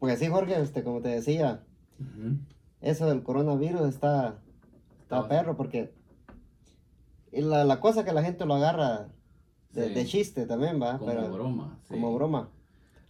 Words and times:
Pues 0.00 0.18
sí, 0.18 0.26
Jorge, 0.28 0.60
este, 0.60 0.82
como 0.82 1.02
te 1.02 1.10
decía, 1.10 1.62
eso 2.80 3.06
del 3.06 3.22
coronavirus 3.22 3.82
está, 3.82 4.38
está 5.02 5.28
perro 5.28 5.56
porque 5.56 5.92
la, 7.30 7.64
la 7.64 7.80
cosa 7.80 8.04
que 8.04 8.12
la 8.12 8.22
gente 8.22 8.46
lo 8.46 8.54
agarra 8.54 9.08
de, 9.72 10.06
chiste 10.06 10.46
también, 10.46 10.82
va. 10.82 10.98
Como 10.98 11.28
broma. 11.28 11.78
Como 11.86 12.14
broma. 12.14 12.48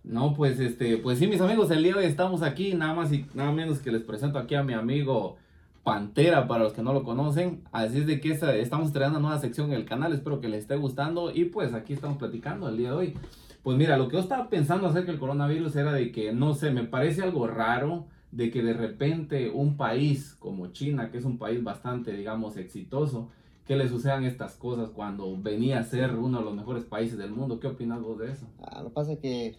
No, 0.03 0.34
pues 0.34 0.58
este, 0.58 0.96
pues 0.96 1.18
sí, 1.18 1.26
mis 1.26 1.40
amigos, 1.40 1.71
el 1.71 1.82
día 1.82 1.93
de 1.93 2.00
hoy 2.00 2.07
estamos 2.07 2.43
aquí, 2.43 2.75
nada 2.75 2.95
más 2.95 3.12
y 3.12 3.27
nada 3.34 3.52
menos 3.52 3.79
que 3.79 3.93
les 3.93 4.02
presento 4.02 4.38
aquí 4.38 4.57
a 4.57 4.62
mi 4.62 4.72
amigo 4.72 5.36
Pantera, 5.84 6.48
para 6.48 6.64
los 6.64 6.72
que 6.72 6.82
no 6.82 6.93
lo 6.93 7.04
conocen. 7.04 7.62
Así 7.70 7.98
es 7.98 8.07
de 8.07 8.20
que 8.20 8.32
estamos 8.32 8.88
estrenando 8.88 9.18
una 9.18 9.29
nueva 9.29 9.41
sección 9.41 9.68
en 9.68 9.77
el 9.77 9.84
canal, 9.84 10.12
espero 10.12 10.41
que 10.41 10.48
les 10.48 10.62
esté 10.62 10.77
gustando. 10.77 11.30
Y 11.32 11.46
pues 11.46 11.72
aquí 11.72 11.93
estamos 11.93 12.18
platicando 12.18 12.68
el 12.68 12.77
día 12.77 12.91
de 12.91 12.96
hoy. 12.96 13.14
Pues 13.62 13.77
mira, 13.77 13.96
lo 13.96 14.08
que 14.08 14.14
yo 14.14 14.20
estaba 14.20 14.48
pensando 14.48 14.86
acerca 14.86 15.11
del 15.11 15.20
coronavirus 15.20 15.76
era 15.76 15.93
de 15.93 16.11
que, 16.12 16.32
no 16.32 16.54
sé, 16.54 16.70
me 16.70 16.84
parece 16.84 17.22
algo 17.22 17.46
raro 17.46 18.07
de 18.32 18.50
que 18.50 18.62
de 18.62 18.72
repente 18.72 19.50
un 19.50 19.76
país 19.76 20.36
como 20.39 20.68
China, 20.68 21.11
que 21.11 21.18
es 21.18 21.25
un 21.25 21.39
país 21.39 21.62
bastante, 21.62 22.12
digamos, 22.12 22.57
exitoso, 22.57 23.29
que 23.66 23.76
le 23.76 23.88
sucedan 23.88 24.25
estas 24.25 24.54
cosas 24.54 24.90
cuando 24.90 25.36
venía 25.36 25.79
a 25.79 25.85
ser 25.85 26.14
uno 26.16 26.38
de 26.38 26.44
los 26.44 26.54
mejores 26.54 26.85
países 26.85 27.18
del 27.18 27.30
mundo. 27.30 27.61
¿Qué 27.61 27.66
opinas 27.66 28.00
vos 28.00 28.18
de 28.18 28.32
eso? 28.32 28.46
Ah, 28.62 28.82
lo 28.82 28.88
que 28.88 28.94
pasa 28.94 29.12
es 29.12 29.18
que 29.18 29.57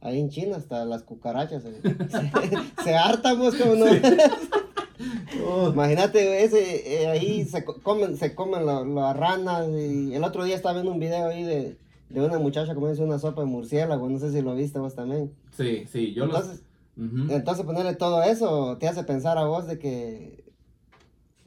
ahí 0.00 0.20
en 0.20 0.28
China 0.28 0.56
hasta 0.56 0.84
las 0.84 1.02
cucarachas 1.02 1.62
se, 1.62 2.94
hartan, 2.94 3.38
vos 3.38 3.54
como 3.54 3.74
no. 3.74 3.86
Imagínate, 5.72 6.44
ese, 6.44 7.02
eh, 7.02 7.06
ahí 7.06 7.44
se 7.44 7.64
comen, 7.64 8.16
se 8.16 8.34
comen 8.34 8.66
las 8.66 9.16
ranas 9.16 9.68
y 9.68 10.14
el 10.14 10.24
otro 10.24 10.44
día 10.44 10.56
estaba 10.56 10.74
viendo 10.74 10.92
un 10.92 10.98
video 10.98 11.28
ahí 11.28 11.42
de, 11.42 11.76
de 12.08 12.20
una 12.20 12.38
muchacha 12.38 12.74
comiendo 12.74 13.04
una 13.04 13.18
sopa 13.18 13.42
de 13.42 13.48
murciélago, 13.48 14.08
no 14.08 14.18
sé 14.18 14.30
si 14.32 14.42
lo 14.42 14.54
viste 14.54 14.78
vos 14.78 14.94
también. 14.94 15.32
Sí, 15.56 15.84
sí, 15.90 16.12
yo 16.12 16.24
entonces, 16.24 16.62
Entonces 16.96 17.64
ponerle 17.64 17.94
todo 17.94 18.22
eso 18.22 18.76
te 18.78 18.88
hace 18.88 19.04
pensar 19.04 19.38
a 19.38 19.44
vos 19.44 19.66
de 19.66 19.78
que 19.78 20.44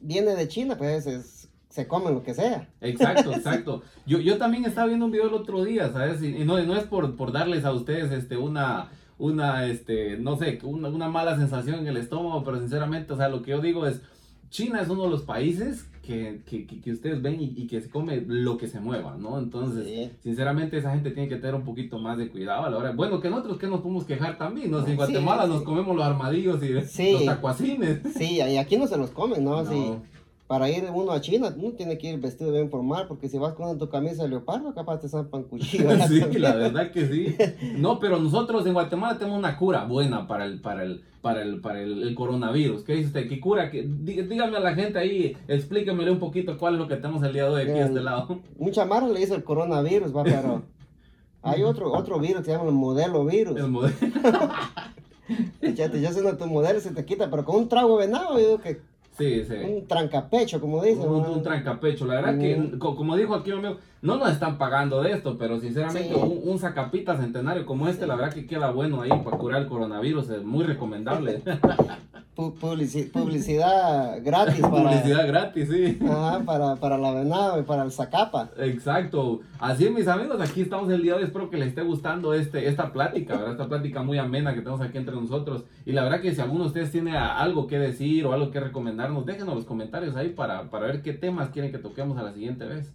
viene 0.02 0.36
de 0.36 0.48
China, 0.48 0.78
pues 0.78 1.08
es, 1.08 1.50
se 1.70 1.88
comen 1.88 2.14
lo 2.14 2.24
que 2.24 2.34
sea. 2.34 2.70
Exacto, 2.82 3.32
exacto. 3.36 3.84
Yo, 4.06 4.20
yo 4.20 4.38
también 4.38 4.66
estaba 4.66 4.88
viendo 4.88 5.06
un 5.06 5.12
video 5.12 5.28
el 5.28 5.34
otro 5.34 5.64
día, 5.64 5.92
¿sabes? 5.92 6.22
Y, 6.22 6.44
no, 6.44 6.62
no 6.64 6.76
es 6.76 6.84
por, 6.84 7.16
por 7.16 7.32
darles 7.32 7.64
a 7.66 7.72
ustedes 7.72 8.12
este, 8.12 8.38
una, 8.38 8.90
una, 9.18 9.66
este, 9.66 10.18
no 10.18 10.38
sé, 10.38 10.60
una, 10.64 10.90
una 10.90 11.08
mala 11.08 11.38
sensación 11.38 11.80
en 11.80 11.88
el 11.88 11.98
estómago, 11.98 12.44
pero 12.44 12.60
sinceramente, 12.60 13.14
o 13.14 13.18
sea, 13.18 13.30
lo 13.30 13.42
que 13.42 13.52
yo 13.52 13.62
digo 13.62 13.86
es, 13.86 14.02
China 14.50 14.82
es 14.82 14.90
uno 14.90 15.04
de 15.04 15.10
los 15.10 15.24
países 15.24 15.86
que, 16.10 16.42
que, 16.44 16.66
que, 16.66 16.92
ustedes 16.92 17.22
ven 17.22 17.38
y, 17.40 17.68
que 17.68 17.82
se 17.82 17.90
come 17.90 18.24
lo 18.26 18.58
que 18.58 18.68
se 18.68 18.80
mueva, 18.80 19.16
¿no? 19.16 19.38
Entonces, 19.38 20.10
sinceramente, 20.24 20.80
esa 20.80 20.92
gente 20.92 21.12
tiene 21.12 21.30
que 21.30 21.36
tener 21.36 21.54
un 21.54 21.64
poquito 21.64 22.00
más 22.00 22.18
de 22.18 22.30
cuidado 22.30 22.64
a 22.66 22.70
la 22.72 22.78
hora. 22.78 22.92
Bueno, 22.94 23.22
que 23.22 23.30
nosotros 23.30 23.60
que 23.60 23.68
nos 23.68 23.82
podemos 23.82 24.06
quejar 24.06 24.40
también, 24.40 24.72
¿no? 24.72 24.84
Si 24.84 24.90
en 24.90 24.98
Guatemala 24.98 25.46
nos 25.46 25.62
comemos 25.62 25.96
los 25.96 26.04
armadillos 26.04 26.64
y 26.64 26.70
los 26.70 27.26
tacuacines. 27.26 28.00
Sí, 28.18 28.38
y 28.38 28.58
aquí 28.58 28.76
no 28.76 28.88
se 28.88 28.98
los 28.98 29.12
comen, 29.12 29.44
¿no? 29.44 29.62
no 29.64 30.02
para 30.50 30.68
ir 30.68 30.84
uno 30.92 31.12
a 31.12 31.22
China, 31.22 31.54
uno 31.56 31.74
tiene 31.74 32.00
que 32.00 32.10
ir 32.10 32.20
vestido 32.20 32.52
bien 32.52 32.72
formal, 32.72 33.06
porque 33.08 33.30
si 33.30 33.38
vas 33.38 33.54
con 33.54 33.78
tu 33.78 33.88
camisa 33.88 34.24
de 34.24 34.30
leopardo, 34.30 34.74
capaz 34.74 35.00
te 35.00 35.08
zampan 35.08 35.44
cuchillo. 35.44 35.92
sí, 36.08 36.40
la 36.40 36.56
verdad 36.56 36.92
que 36.92 37.06
sí. 37.06 37.36
No, 37.78 38.00
pero 38.00 38.18
nosotros 38.18 38.66
en 38.66 38.74
Guatemala 38.74 39.20
tenemos 39.20 39.38
una 39.38 39.56
cura 39.56 39.84
buena 39.84 40.26
para 40.26 40.46
el, 40.46 40.60
para 40.60 40.86
el, 40.86 41.04
para 41.22 41.44
el, 41.44 41.62
para 41.62 41.84
el, 41.84 42.16
coronavirus. 42.16 42.84
¿Qué 42.84 42.94
dice 42.94 43.10
usted? 43.10 43.30
¿Qué 43.30 43.40
cura? 43.40 43.70
dígame 43.70 44.58
a 44.58 44.60
la 44.60 44.74
gente 44.74 44.98
ahí, 44.98 45.38
explíquemele 45.48 46.10
un 46.10 46.18
poquito 46.18 46.58
cuál 46.58 46.74
es 46.74 46.80
lo 46.80 46.88
que 46.88 46.96
tenemos 46.96 47.22
el 47.22 47.34
día 47.34 47.44
de 47.44 47.50
hoy 47.50 47.62
aquí 47.62 47.80
a 47.80 47.86
este 47.86 48.02
lado. 48.02 48.42
Mucha 48.58 48.86
mara 48.86 49.08
le 49.08 49.22
hizo 49.22 49.36
el 49.36 49.44
coronavirus, 49.44 50.18
va, 50.18 50.24
pero 50.24 50.64
hay 51.44 51.62
otro, 51.62 51.94
otro 51.94 52.20
virus 52.20 52.40
que 52.40 52.46
se 52.46 52.52
llama 52.54 52.70
el 52.70 52.76
modelo 52.76 53.24
virus. 53.24 53.56
El 53.56 53.68
modelo. 53.68 53.96
ya, 55.76 55.92
ya 55.94 56.12
siendo 56.12 56.36
tu 56.38 56.48
modelo 56.48 56.80
se 56.80 56.90
te 56.90 57.06
quita, 57.06 57.30
pero 57.30 57.46
con 57.46 57.56
un 57.58 57.70
trago 57.70 58.00
de 58.00 58.08
venado, 58.08 58.40
yo 58.40 58.48
digo 58.48 58.62
que 58.62 58.89
Sí, 59.20 59.44
sí. 59.44 59.54
Un 59.54 59.86
trancapecho, 59.86 60.62
como 60.62 60.82
dicen. 60.82 61.06
Un, 61.06 61.44
trancapecho. 61.44 62.06
La 62.06 62.16
verdad 62.22 62.40
que, 62.40 62.56
mm. 62.56 62.80
como 62.80 63.18
dijo 63.18 63.36
aquí 63.36 63.52
amigo, 63.52 63.76
no 64.02 64.16
nos 64.16 64.32
están 64.32 64.58
pagando 64.58 65.02
de 65.04 65.12
esto, 65.12 65.38
pero 65.38 65.60
sinceramente 65.60 66.16
un, 66.16 66.40
un, 66.46 66.58
sacapita 66.58 67.18
centenario 67.18 67.66
como 67.66 67.90
este, 67.90 68.08
la 68.08 68.16
verdad 68.16 68.34
que 68.34 68.48
queda 68.48 68.72
bueno 68.72 69.02
ahí 69.02 69.10
para 69.10 69.38
curar 69.38 69.62
el 69.64 69.68
coronavirus. 69.68 70.30
Es 70.30 70.44
muy 70.44 70.64
recomendable. 70.64 71.44
publicidad 72.40 74.20
gratis. 74.24 74.62
Para, 74.62 74.84
publicidad 74.84 75.28
gratis, 75.28 75.70
sí. 75.70 76.00
para, 76.46 76.76
para 76.76 76.98
la 76.98 77.12
venado 77.12 77.60
y 77.60 77.64
para 77.64 77.84
el 77.84 77.92
zacapa. 77.92 78.50
Exacto. 78.58 79.42
Así 79.60 79.90
mis 79.90 80.08
amigos, 80.08 80.40
aquí 80.42 80.62
estamos 80.62 80.90
el 80.92 81.02
día 81.02 81.14
de 81.14 81.20
hoy. 81.20 81.24
Espero 81.26 81.50
que 81.50 81.58
les 81.58 81.70
esté 81.70 81.84
gustando 81.84 82.34
este, 82.34 82.68
esta 82.68 82.92
plática, 82.94 83.36
¿verdad? 83.36 83.52
Esta 83.52 83.68
plática 83.68 84.04
muy 84.04 84.18
amena 84.18 84.54
que 84.54 84.62
tenemos 84.62 84.82
aquí 84.82 84.98
entre 84.98 85.16
nosotros. 85.16 85.64
Y 85.86 85.92
la 85.92 86.04
verdad 86.04 86.22
que 86.22 86.34
si 86.34 86.42
alguno 86.42 86.62
de 86.62 86.68
ustedes 86.68 86.92
tiene 86.92 87.18
algo 87.18 87.68
que 87.68 87.80
decir 87.80 88.26
o 88.26 88.34
algo 88.34 88.52
que 88.52 88.60
recomendarnos, 88.60 89.26
déjenos 89.26 89.56
los 89.56 89.66
comentarios 89.66 90.16
ahí 90.16 90.30
para, 90.30 90.70
para 90.70 90.88
ver 90.88 91.02
qué 91.02 91.14
temas 91.14 91.50
quieren 91.50 91.72
que 91.72 91.78
toquemos 91.78 92.18
a 92.18 92.24
la 92.24 92.34
siguiente 92.34 92.66
vez. 92.66 92.94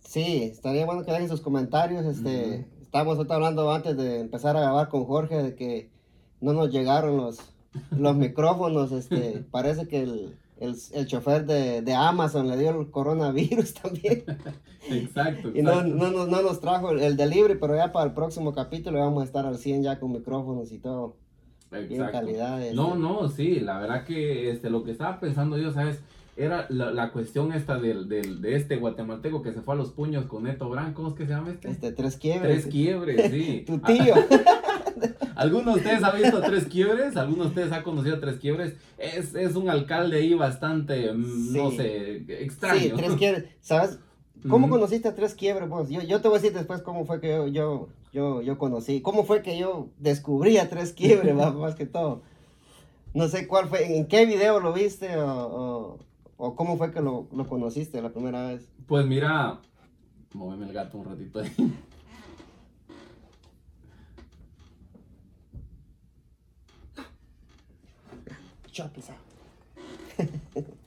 Sí, 0.00 0.44
estaría 0.44 0.86
bueno 0.86 1.04
que 1.04 1.12
dejen 1.12 1.28
sus 1.28 1.40
comentarios. 1.40 2.06
Este, 2.06 2.66
Estábamos 2.88 3.18
hablando 3.28 3.70
antes 3.70 3.98
de 3.98 4.20
empezar 4.20 4.56
a 4.56 4.60
grabar 4.60 4.88
con 4.88 5.04
Jorge 5.04 5.42
de 5.42 5.54
que 5.54 5.90
no 6.40 6.54
nos 6.54 6.70
llegaron 6.70 7.18
los 7.18 7.38
los 7.90 8.16
micrófonos, 8.16 8.92
este, 8.92 9.44
parece 9.50 9.88
que 9.88 10.02
el, 10.02 10.34
el, 10.60 10.74
el 10.92 11.06
chofer 11.06 11.46
de, 11.46 11.82
de, 11.82 11.94
Amazon 11.94 12.48
le 12.48 12.56
dio 12.56 12.80
el 12.80 12.90
coronavirus 12.90 13.74
también. 13.82 14.24
Exacto. 14.90 15.50
y 15.54 15.62
no, 15.62 15.82
no, 15.82 16.10
no, 16.10 16.26
no, 16.26 16.42
nos 16.42 16.60
trajo 16.60 16.92
el, 16.92 17.16
delivery, 17.16 17.58
pero 17.58 17.76
ya 17.76 17.92
para 17.92 18.06
el 18.06 18.12
próximo 18.12 18.54
capítulo 18.54 18.98
vamos 18.98 19.22
a 19.22 19.26
estar 19.26 19.46
al 19.46 19.58
100 19.58 19.82
ya 19.82 20.00
con 20.00 20.12
micrófonos 20.12 20.72
y 20.72 20.78
todo. 20.78 21.16
Exacto. 21.70 22.12
calidad. 22.12 22.72
No, 22.72 22.94
no, 22.94 23.28
sí, 23.28 23.60
la 23.60 23.78
verdad 23.78 24.04
que 24.04 24.50
este, 24.50 24.70
lo 24.70 24.84
que 24.84 24.92
estaba 24.92 25.20
pensando 25.20 25.58
yo, 25.58 25.70
¿sabes? 25.70 26.00
Era 26.34 26.66
la, 26.70 26.92
la 26.92 27.10
cuestión 27.10 27.52
esta 27.52 27.78
del, 27.78 28.08
del, 28.08 28.40
de 28.40 28.54
este 28.54 28.76
guatemalteco 28.76 29.42
que 29.42 29.52
se 29.52 29.60
fue 29.60 29.74
a 29.74 29.76
los 29.76 29.90
puños 29.90 30.24
con 30.26 30.44
Neto 30.44 30.70
Brand, 30.70 30.94
¿cómo 30.94 31.08
es 31.08 31.14
que 31.14 31.26
se 31.26 31.32
llama 31.32 31.50
este? 31.50 31.68
Este, 31.68 31.92
tres 31.92 32.16
quiebres. 32.16 32.62
Tres 32.62 32.72
quiebres, 32.72 33.30
sí. 33.30 33.64
tu 33.66 33.78
tío. 33.80 34.14
¿Alguno 35.36 35.72
de 35.72 35.78
ustedes 35.78 36.02
ha 36.02 36.10
visto 36.12 36.40
Tres 36.40 36.64
Quiebres? 36.66 37.16
¿Alguno 37.16 37.44
de 37.44 37.48
ustedes 37.48 37.72
ha 37.72 37.82
conocido 37.82 38.18
Tres 38.20 38.38
Quiebres? 38.38 38.74
Es, 38.98 39.34
es 39.34 39.56
un 39.56 39.68
alcalde 39.68 40.18
ahí 40.18 40.34
bastante, 40.34 41.12
mm, 41.12 41.52
no 41.52 41.70
sé, 41.70 42.24
extraño. 42.42 42.80
Sí, 42.80 42.92
Tres 42.96 43.12
Quiebres. 43.12 43.44
¿Sabes? 43.60 43.98
¿Cómo 44.48 44.68
conociste 44.68 45.08
a 45.08 45.14
Tres 45.14 45.34
Quiebres 45.34 45.68
vos? 45.68 45.88
Yo, 45.88 46.02
yo 46.02 46.20
te 46.20 46.28
voy 46.28 46.38
a 46.38 46.40
decir 46.40 46.56
después 46.56 46.82
cómo 46.82 47.04
fue 47.04 47.20
que 47.20 47.28
yo, 47.28 47.48
yo, 47.48 47.88
yo, 48.12 48.42
yo 48.42 48.58
conocí. 48.58 49.00
¿Cómo 49.00 49.24
fue 49.24 49.42
que 49.42 49.58
yo 49.58 49.88
descubrí 49.98 50.58
a 50.58 50.68
Tres 50.68 50.92
Quiebres 50.92 51.34
más 51.54 51.74
que 51.74 51.86
todo? 51.86 52.22
No 53.14 53.28
sé 53.28 53.48
cuál 53.48 53.68
fue, 53.68 53.96
en 53.96 54.06
qué 54.06 54.26
video 54.26 54.60
lo 54.60 54.72
viste 54.72 55.16
o, 55.16 55.98
o, 56.36 56.54
cómo 56.54 56.76
fue 56.76 56.92
que 56.92 57.00
lo, 57.00 57.26
lo, 57.32 57.46
conociste 57.48 58.00
la 58.02 58.10
primera 58.10 58.48
vez. 58.48 58.68
Pues 58.86 59.06
mira, 59.06 59.60
móveme 60.34 60.66
el 60.66 60.72
gato 60.72 60.98
un 60.98 61.04
ratito 61.06 61.40
ahí. 61.40 61.50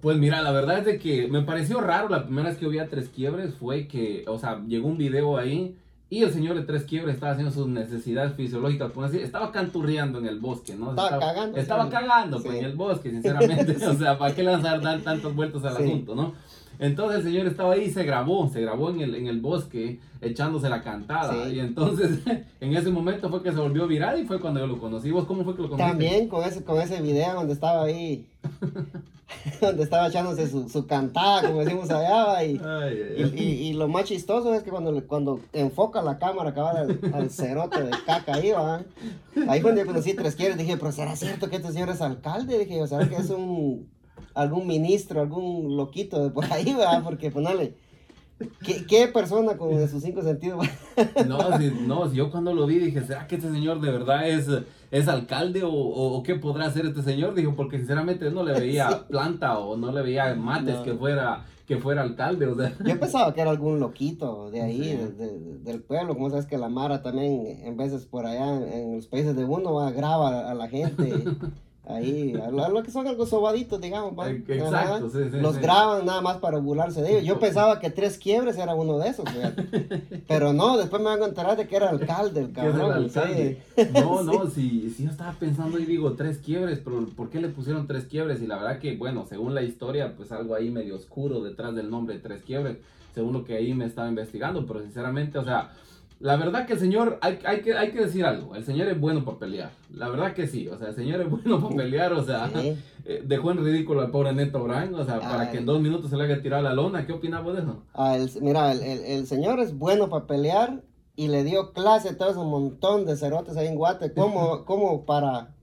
Pues 0.00 0.18
mira, 0.18 0.42
la 0.42 0.52
verdad 0.52 0.80
es 0.80 0.84
de 0.84 0.98
que 0.98 1.26
me 1.28 1.42
pareció 1.42 1.80
raro 1.80 2.08
la 2.08 2.24
primera 2.24 2.48
vez 2.48 2.58
que 2.58 2.68
vi 2.68 2.78
a 2.78 2.88
Tres 2.88 3.08
Quiebres 3.08 3.54
fue 3.54 3.88
que, 3.88 4.24
o 4.28 4.38
sea, 4.38 4.62
llegó 4.66 4.88
un 4.88 4.98
video 4.98 5.36
ahí 5.36 5.76
y 6.08 6.22
el 6.22 6.32
señor 6.32 6.54
de 6.54 6.62
Tres 6.62 6.84
Quiebres 6.84 7.14
estaba 7.14 7.32
haciendo 7.32 7.52
sus 7.52 7.66
necesidades 7.66 8.34
fisiológicas, 8.34 8.92
pues 8.92 9.08
así, 9.08 9.18
estaba 9.18 9.50
canturreando 9.50 10.18
en 10.18 10.26
el 10.26 10.38
bosque, 10.38 10.74
¿no? 10.74 10.90
Estaba, 10.90 11.18
cagando. 11.18 11.58
Estaba 11.58 11.88
cagando 11.88 12.42
pues, 12.42 12.58
en 12.58 12.64
el 12.64 12.76
bosque, 12.76 13.10
sinceramente, 13.10 13.76
o 13.86 13.94
sea, 13.94 14.18
¿para 14.18 14.34
qué 14.34 14.42
lanzar 14.42 14.80
dar 14.80 15.00
tantas 15.00 15.34
vueltas 15.34 15.64
al 15.64 15.76
asunto, 15.76 16.14
no? 16.14 16.34
Entonces 16.78 17.18
el 17.18 17.24
señor 17.24 17.46
estaba 17.46 17.72
ahí 17.74 17.84
y 17.84 17.90
se 17.90 18.04
grabó, 18.04 18.48
se 18.48 18.60
grabó 18.60 18.90
en 18.90 19.00
el, 19.00 19.14
en 19.14 19.26
el 19.26 19.40
bosque 19.40 20.00
echándose 20.20 20.68
la 20.68 20.82
cantada. 20.82 21.48
Y 21.48 21.60
entonces 21.60 22.20
en 22.60 22.76
ese 22.76 22.90
momento 22.90 23.28
fue 23.30 23.42
que 23.42 23.52
se 23.52 23.58
volvió 23.58 23.86
viral 23.86 24.20
y 24.20 24.26
fue 24.26 24.40
cuando 24.40 24.60
yo 24.60 24.66
lo 24.66 24.78
conocí. 24.78 25.10
¿Vos 25.10 25.24
cómo 25.24 25.44
fue 25.44 25.56
que 25.56 25.62
lo 25.62 25.70
conociste? 25.70 25.90
También 25.90 26.28
con 26.28 26.44
ese, 26.44 26.64
con 26.64 26.80
ese 26.80 27.00
video 27.00 27.34
donde 27.34 27.54
estaba 27.54 27.84
ahí, 27.84 28.26
donde 29.60 29.82
estaba 29.82 30.08
echándose 30.08 30.48
su, 30.48 30.68
su 30.68 30.86
cantada, 30.86 31.48
como 31.48 31.60
decimos 31.60 31.90
allá. 31.90 32.44
Y, 32.44 32.60
y, 33.16 33.42
y, 33.68 33.72
lo 33.72 33.88
más 33.88 34.04
chistoso 34.04 34.54
es 34.54 34.62
que 34.62 34.70
cuando, 34.70 35.06
cuando 35.06 35.40
enfoca 35.52 36.02
la 36.02 36.18
cámara 36.18 36.50
acaba 36.50 36.70
al, 36.72 36.98
al 37.12 37.30
cerote 37.30 37.82
de 37.82 37.90
caca 38.04 38.34
ahí, 38.34 38.50
¿va? 38.50 38.82
Ahí 39.48 39.60
cuando 39.60 39.80
yo 39.80 39.86
conocí 39.86 40.14
Tres 40.14 40.36
Quieres 40.36 40.56
dije, 40.56 40.76
pero 40.76 40.92
¿será 40.92 41.16
cierto 41.16 41.48
que 41.48 41.56
este 41.56 41.72
señor 41.72 41.88
es 41.90 42.00
alcalde? 42.00 42.58
Dije, 42.58 42.82
o 42.82 42.86
sea, 42.86 43.08
que 43.08 43.16
es 43.16 43.30
un 43.30 43.88
algún 44.34 44.66
ministro, 44.66 45.20
algún 45.20 45.76
loquito 45.76 46.22
de 46.22 46.30
por 46.30 46.44
ahí, 46.52 46.72
¿verdad? 46.72 47.02
Porque 47.02 47.30
ponele. 47.30 47.74
¿Qué, 48.62 48.84
¿Qué, 48.84 49.08
persona 49.08 49.56
con 49.56 49.88
sus 49.88 50.02
cinco 50.02 50.22
sentidos? 50.22 50.66
no, 51.26 51.58
si, 51.58 51.70
no, 51.70 52.12
yo 52.12 52.30
cuando 52.30 52.52
lo 52.52 52.66
vi 52.66 52.78
dije, 52.78 53.02
¿será 53.02 53.26
que 53.26 53.36
este 53.36 53.50
señor 53.50 53.80
de 53.80 53.90
verdad 53.90 54.28
es, 54.28 54.46
es 54.90 55.08
alcalde 55.08 55.62
o, 55.62 55.72
o, 55.72 56.22
qué 56.22 56.34
podrá 56.34 56.66
hacer 56.66 56.84
este 56.84 57.02
señor? 57.02 57.34
Dijo, 57.34 57.54
porque 57.56 57.78
sinceramente 57.78 58.30
no 58.30 58.44
le 58.44 58.52
veía 58.52 59.06
planta 59.08 59.58
o 59.58 59.78
no 59.78 59.90
le 59.90 60.02
veía 60.02 60.34
mates 60.34 60.76
que 60.80 60.92
fuera 60.92 61.46
que 61.66 61.78
fuera 61.78 62.02
alcalde, 62.02 62.46
o 62.46 62.54
sea. 62.54 62.72
Yo 62.84 63.00
pensaba 63.00 63.34
que 63.34 63.40
era 63.40 63.50
algún 63.50 63.80
loquito 63.80 64.50
de 64.52 64.62
ahí, 64.62 64.96
del 65.64 65.82
pueblo, 65.82 66.14
como 66.14 66.30
sabes 66.30 66.46
que 66.46 66.58
la 66.58 66.68
Mara 66.68 67.02
también, 67.02 67.58
en 67.64 67.76
veces 67.76 68.06
por 68.06 68.24
allá 68.24 68.54
en, 68.72 68.96
los 68.96 69.08
países 69.08 69.34
de 69.34 69.44
uno, 69.44 69.74
va, 69.74 69.90
graba 69.90 70.48
a 70.48 70.54
la 70.54 70.68
gente. 70.68 71.24
Ahí, 71.86 72.34
a 72.34 72.50
lo, 72.50 72.82
que 72.82 72.90
son 72.90 73.06
algo 73.06 73.26
sobaditos, 73.26 73.80
digamos. 73.80 74.14
Exacto, 74.28 75.08
sí, 75.10 75.18
sí, 75.30 75.40
Los 75.40 75.58
graban 75.58 76.04
nada 76.04 76.20
más 76.20 76.38
para 76.38 76.58
burlarse 76.58 77.02
de 77.02 77.12
ellos. 77.12 77.24
Yo 77.24 77.38
pensaba 77.38 77.78
que 77.78 77.90
Tres 77.90 78.18
Quiebres 78.18 78.58
era 78.58 78.74
uno 78.74 78.98
de 78.98 79.08
esos, 79.08 79.24
Pero 80.28 80.52
no, 80.52 80.76
después 80.76 81.00
me 81.00 81.08
van 81.08 81.22
a 81.22 81.26
enterar 81.26 81.56
de 81.56 81.66
que 81.66 81.76
era 81.76 81.90
alcalde, 81.90 82.40
el 82.40 82.52
cabrón. 82.52 83.10
No, 83.92 84.22
no, 84.22 84.50
si, 84.50 84.90
si 84.90 85.04
yo 85.04 85.10
estaba 85.10 85.32
pensando 85.32 85.78
y 85.78 85.84
digo 85.84 86.12
Tres 86.14 86.38
Quiebres, 86.38 86.80
pero 86.82 87.06
¿por 87.16 87.30
qué 87.30 87.40
le 87.40 87.48
pusieron 87.48 87.86
Tres 87.86 88.06
Quiebres? 88.06 88.42
Y 88.42 88.46
la 88.46 88.56
verdad 88.56 88.78
que, 88.78 88.96
bueno, 88.96 89.26
según 89.28 89.54
la 89.54 89.62
historia, 89.62 90.14
pues 90.16 90.32
algo 90.32 90.54
ahí 90.54 90.70
medio 90.70 90.96
oscuro 90.96 91.42
detrás 91.42 91.74
del 91.74 91.90
nombre 91.90 92.18
Tres 92.18 92.42
Quiebres, 92.42 92.78
según 93.14 93.32
lo 93.32 93.44
que 93.44 93.56
ahí 93.56 93.74
me 93.74 93.86
estaba 93.86 94.08
investigando, 94.08 94.66
pero 94.66 94.82
sinceramente, 94.82 95.38
o 95.38 95.44
sea 95.44 95.70
la 96.18 96.36
verdad 96.36 96.66
que 96.66 96.72
el 96.74 96.78
señor, 96.78 97.18
hay, 97.20 97.38
hay, 97.44 97.60
que, 97.60 97.74
hay 97.74 97.92
que 97.92 98.00
decir 98.00 98.24
algo, 98.24 98.54
el 98.54 98.64
señor 98.64 98.88
es 98.88 98.98
bueno 98.98 99.24
para 99.24 99.38
pelear. 99.38 99.70
La 99.92 100.08
verdad 100.08 100.32
que 100.32 100.46
sí, 100.46 100.66
o 100.66 100.78
sea, 100.78 100.88
el 100.88 100.94
señor 100.94 101.20
es 101.20 101.28
bueno 101.28 101.60
para 101.60 101.76
pelear, 101.76 102.12
o 102.14 102.24
sea, 102.24 102.50
eh, 103.04 103.22
dejó 103.24 103.50
en 103.50 103.62
ridículo 103.62 104.00
al 104.00 104.10
pobre 104.10 104.32
Neto 104.32 104.62
Brand, 104.64 104.94
o 104.94 105.04
sea, 105.04 105.20
para 105.20 105.50
que 105.50 105.58
en 105.58 105.66
dos 105.66 105.80
minutos 105.80 106.10
se 106.10 106.16
le 106.16 106.24
haya 106.24 106.40
tirado 106.40 106.62
la 106.62 106.72
lona. 106.72 107.06
¿Qué 107.06 107.12
opinamos 107.12 107.54
de 107.54 107.62
eso? 107.62 107.82
Ah, 107.92 108.16
mira, 108.40 108.72
el, 108.72 108.82
el, 108.82 109.26
señor 109.26 109.60
es 109.60 109.76
bueno 109.76 110.08
para 110.08 110.26
pelear 110.26 110.82
y 111.16 111.28
le 111.28 111.44
dio 111.44 111.72
clase 111.72 112.10
a 112.10 112.16
todo 112.16 112.30
ese 112.30 112.40
montón 112.40 113.04
de 113.04 113.16
cerotes 113.16 113.56
ahí 113.56 113.66
en 113.66 113.76
Guate, 113.76 114.14
como, 114.14 114.64
como 114.64 115.04
para, 115.04 115.54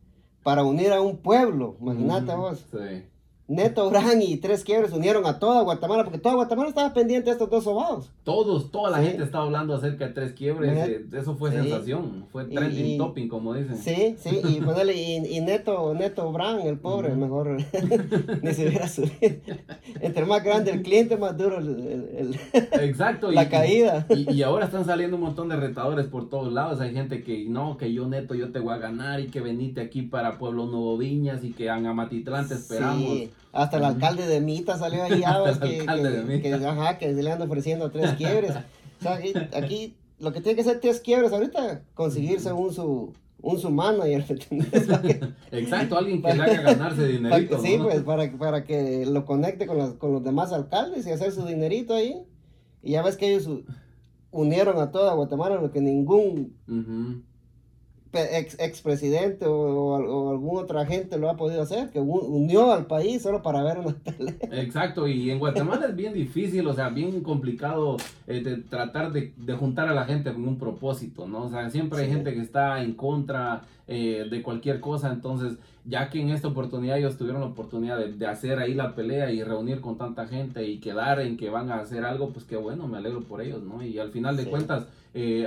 para 0.44 0.64
unir 0.64 0.92
a 0.92 1.02
un 1.02 1.18
pueblo, 1.18 1.78
imagínate 1.82 2.36
vos. 2.36 2.64
Sí. 2.72 3.06
Neto 3.54 3.90
Brand 3.90 4.22
y 4.22 4.38
Tres 4.38 4.64
Quiebres 4.64 4.92
unieron 4.94 5.26
a 5.26 5.38
toda 5.38 5.62
Guatemala, 5.62 6.04
porque 6.04 6.18
toda 6.18 6.36
Guatemala 6.36 6.70
estaba 6.70 6.94
pendiente 6.94 7.26
de 7.26 7.34
estos 7.34 7.50
dos 7.50 7.64
sobados. 7.64 8.10
Todos, 8.24 8.72
toda 8.72 8.90
la 8.90 9.04
gente 9.04 9.24
estaba 9.24 9.46
hablando 9.46 9.76
acerca 9.76 10.08
de 10.08 10.14
Tres 10.14 10.34
Quiebres, 10.34 10.90
eh, 10.90 11.06
eso 11.14 11.36
fue 11.36 11.52
sensación, 11.52 12.26
fue 12.32 12.46
trending 12.46 12.98
topping, 12.98 13.28
como 13.28 13.54
dicen. 13.54 13.78
Sí, 13.78 14.16
sí, 14.18 14.42
y 14.44 14.62
ponerle, 14.66 14.94
y, 14.94 15.42
Neto, 15.42 15.94
Neto 15.94 16.32
Brand, 16.32 16.66
el 16.66 16.80
pobre, 16.80 17.16
mejor 17.16 17.58
ni 18.42 18.54
se 18.54 18.68
hubiera 18.68 18.88
subido. 18.88 19.12
Entre 20.02 20.26
más 20.26 20.44
grande 20.44 20.72
el 20.72 20.82
cliente, 20.82 21.18
más 21.18 21.38
duro 21.38 21.60
el, 21.60 22.36
Exacto, 22.54 23.32
la 23.32 23.50
caída. 23.50 24.08
Y, 24.10 24.42
ahora 24.42 24.66
están 24.66 24.86
saliendo 24.86 25.18
un 25.18 25.24
montón 25.24 25.50
de 25.50 25.58
retadores 25.58 26.08
por 26.08 26.30
todos 26.30 26.52
lados, 26.52 26.80
hay 26.82 26.94
gente 26.94 27.24
que, 27.24 27.46
no, 27.48 27.78
que 27.78 27.94
yo 27.94 28.08
Neto, 28.08 28.34
yo 28.34 28.52
te 28.52 28.60
voy 28.60 28.74
a 28.74 28.78
ganar, 28.78 29.20
y 29.20 29.28
que 29.28 29.42
venite 29.42 29.82
aquí 29.82 30.02
para 30.02 30.40
Pueblo 30.40 30.66
Nuevo 30.66 30.98
Viñas, 30.98 31.44
y 31.44 31.52
que 31.52 31.68
en 31.68 31.86
Amatitlán 31.86 32.48
te 32.48 32.56
esperamos. 32.56 33.30
Hasta 33.54 33.78
el 33.78 33.86
alcalde 33.86 34.26
de 34.28 34.42
Mita 34.42 34.78
salió 34.78 35.04
ahí, 35.04 35.22
que, 35.62 35.86
que, 36.28 36.42
que, 36.42 36.54
ajá, 36.56 36.98
que 36.98 37.14
le 37.14 37.32
anda 37.32 37.46
ofreciendo 37.46 37.92
tres 37.92 38.14
quiebres. 38.14 38.52
O 39.00 39.04
sea, 39.04 39.20
aquí, 39.56 39.96
lo 40.20 40.34
que 40.34 40.42
tiene 40.42 40.56
que 40.56 40.64
ser 40.64 40.80
tres 40.80 41.00
quiebres 41.00 41.32
ahorita, 41.32 41.84
conseguirse 41.94 42.52
un 42.52 42.74
su, 42.74 43.14
un 43.42 43.60
su 43.60 43.70
manager. 43.70 44.26
Exacto, 45.52 45.98
alguien 45.98 46.24
que 46.24 46.34
le 46.34 46.42
haga 46.42 46.62
ganarse 46.62 47.08
dinerito. 47.08 47.62
sí, 47.62 47.78
pues 47.82 48.02
para, 48.02 48.32
para 48.32 48.64
que 48.64 49.06
lo 49.06 49.24
conecte 49.24 49.68
con 49.68 49.78
los, 49.78 49.94
con 49.94 50.14
los 50.14 50.24
demás 50.24 50.52
alcaldes 50.52 51.06
y 51.06 51.12
hacer 51.12 51.32
su 51.32 51.46
dinerito 51.46 51.94
ahí. 51.94 52.24
Y 52.82 52.94
ya 52.94 53.04
ves 53.04 53.18
que 53.18 53.36
ellos 53.36 53.48
unieron 54.32 54.82
a 54.82 54.92
toda 54.92 55.14
Guatemala, 55.14 55.62
lo 55.62 55.72
que 55.72 55.80
ningún 55.80 56.56
ex, 58.14 58.60
expresidente 58.60 59.46
o, 59.46 59.54
o, 59.54 60.32
algún 60.32 60.58
otro 60.58 60.80
agente 60.80 61.18
lo 61.18 61.30
ha 61.30 61.38
podido 61.38 61.62
hacer, 61.62 61.90
que 61.90 62.00
unió 62.00 62.72
al 62.72 62.86
país 62.86 63.22
solo 63.22 63.42
para 63.42 63.64
ver 63.64 63.80
una 63.80 63.94
tele. 63.94 64.36
Exacto, 64.52 65.08
y 65.08 65.32
en 65.32 65.40
Guatemala 65.40 65.88
es 65.88 65.96
bien 65.96 66.14
difícil, 66.14 66.68
o 66.68 66.74
sea, 66.74 66.90
bien 66.90 67.22
complicado 67.22 67.98
eh, 68.28 68.64
tratar 68.70 69.12
de, 69.12 69.34
de, 69.38 69.54
juntar 69.54 69.88
a 69.90 69.94
la 69.94 70.06
gente 70.06 70.32
con 70.34 70.48
un 70.48 70.58
propósito, 70.58 71.28
¿no? 71.28 71.46
O 71.46 71.50
sea, 71.50 71.70
siempre 71.70 72.04
hay 72.04 72.10
gente 72.10 72.34
que 72.34 72.42
está 72.42 72.82
en 72.82 72.94
contra 72.94 73.62
eh, 73.88 74.28
de 74.30 74.42
cualquier 74.42 74.80
cosa, 74.80 75.12
entonces, 75.12 75.58
ya 75.86 76.10
que 76.10 76.22
en 76.22 76.30
esta 76.30 76.48
oportunidad 76.48 76.98
ellos 76.98 77.18
tuvieron 77.18 77.42
la 77.42 77.48
oportunidad 77.48 77.98
de, 77.98 78.14
de, 78.14 78.28
hacer 78.28 78.60
ahí 78.60 78.74
la 78.74 78.96
pelea 78.96 79.32
y 79.32 79.44
reunir 79.44 79.82
con 79.82 79.98
tanta 79.98 80.28
gente 80.28 80.66
y 80.66 80.80
quedar 80.80 81.20
en 81.20 81.38
que 81.38 81.50
van 81.50 81.72
a 81.72 81.80
hacer 81.80 82.06
algo, 82.06 82.30
pues 82.32 82.46
qué 82.46 82.56
bueno, 82.56 82.88
me 82.88 82.98
alegro 82.98 83.22
por 83.22 83.42
ellos, 83.42 83.64
¿no? 83.64 83.84
Y 83.84 84.00
al 84.00 84.12
final 84.12 84.38
de 84.38 84.46
cuentas 84.46 84.88
eh, 85.14 85.46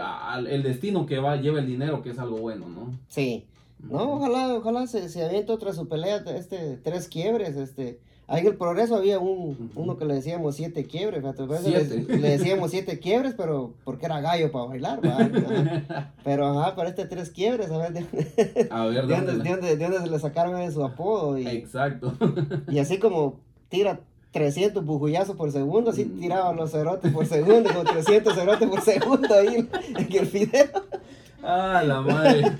el 0.48 0.62
destino 0.62 1.06
que 1.06 1.18
va 1.18 1.36
lleva 1.36 1.58
el 1.58 1.66
dinero, 1.66 2.02
que 2.02 2.10
es 2.10 2.18
algo 2.18 2.38
bueno, 2.38 2.68
¿no? 2.68 2.92
Sí. 3.08 3.44
No, 3.78 4.14
ojalá, 4.14 4.54
ojalá 4.54 4.86
se, 4.86 5.08
se 5.08 5.24
aviente 5.24 5.52
otra 5.52 5.72
su 5.72 5.88
pelea, 5.88 6.16
este, 6.16 6.78
tres 6.78 7.08
quiebres, 7.08 7.56
este. 7.56 8.00
Ahí 8.28 8.40
en 8.40 8.48
el 8.48 8.56
progreso 8.56 8.96
había 8.96 9.20
un, 9.20 9.70
uno 9.76 9.96
que 9.96 10.04
le 10.04 10.14
decíamos 10.14 10.56
siete 10.56 10.84
quiebres, 10.84 11.22
Le, 11.22 11.84
le, 12.18 12.30
decíamos 12.30 12.72
siete 12.72 12.98
quiebres, 12.98 13.34
pero 13.36 13.72
porque 13.84 14.06
era 14.06 14.20
gallo 14.20 14.50
para 14.50 14.64
bailar, 14.64 15.00
Pero 16.24 16.46
ajá, 16.46 16.74
para 16.74 16.88
este 16.88 17.06
tres 17.06 17.30
quiebres, 17.30 17.70
a 17.70 17.78
ver, 17.78 17.92
de, 17.92 18.68
a 18.68 18.86
ver, 18.86 19.06
¿de, 19.06 19.14
dónde, 19.16 19.76
de, 19.76 19.76
dónde, 19.76 20.00
se 20.00 20.10
le 20.10 20.18
sacaron 20.18 20.72
su 20.72 20.84
apodo. 20.84 21.38
Y, 21.38 21.46
Exacto. 21.46 22.14
Y 22.68 22.80
así 22.80 22.98
como 22.98 23.36
tira 23.68 24.00
300 24.32 24.84
bujuyazos 24.84 25.36
por 25.36 25.52
segundo, 25.52 25.90
así 25.90 26.04
mm. 26.04 26.18
tiraban 26.18 26.56
los 26.56 26.72
cerotes 26.72 27.12
por 27.12 27.26
segundo, 27.26 27.72
con 27.72 27.84
300 27.84 28.34
cerotes 28.34 28.68
por 28.68 28.80
segundo 28.80 29.34
ahí 29.34 29.68
en 29.96 30.12
el 30.12 30.26
video. 30.26 30.66
Ah, 31.44 31.80
la 31.86 32.00
madre. 32.00 32.52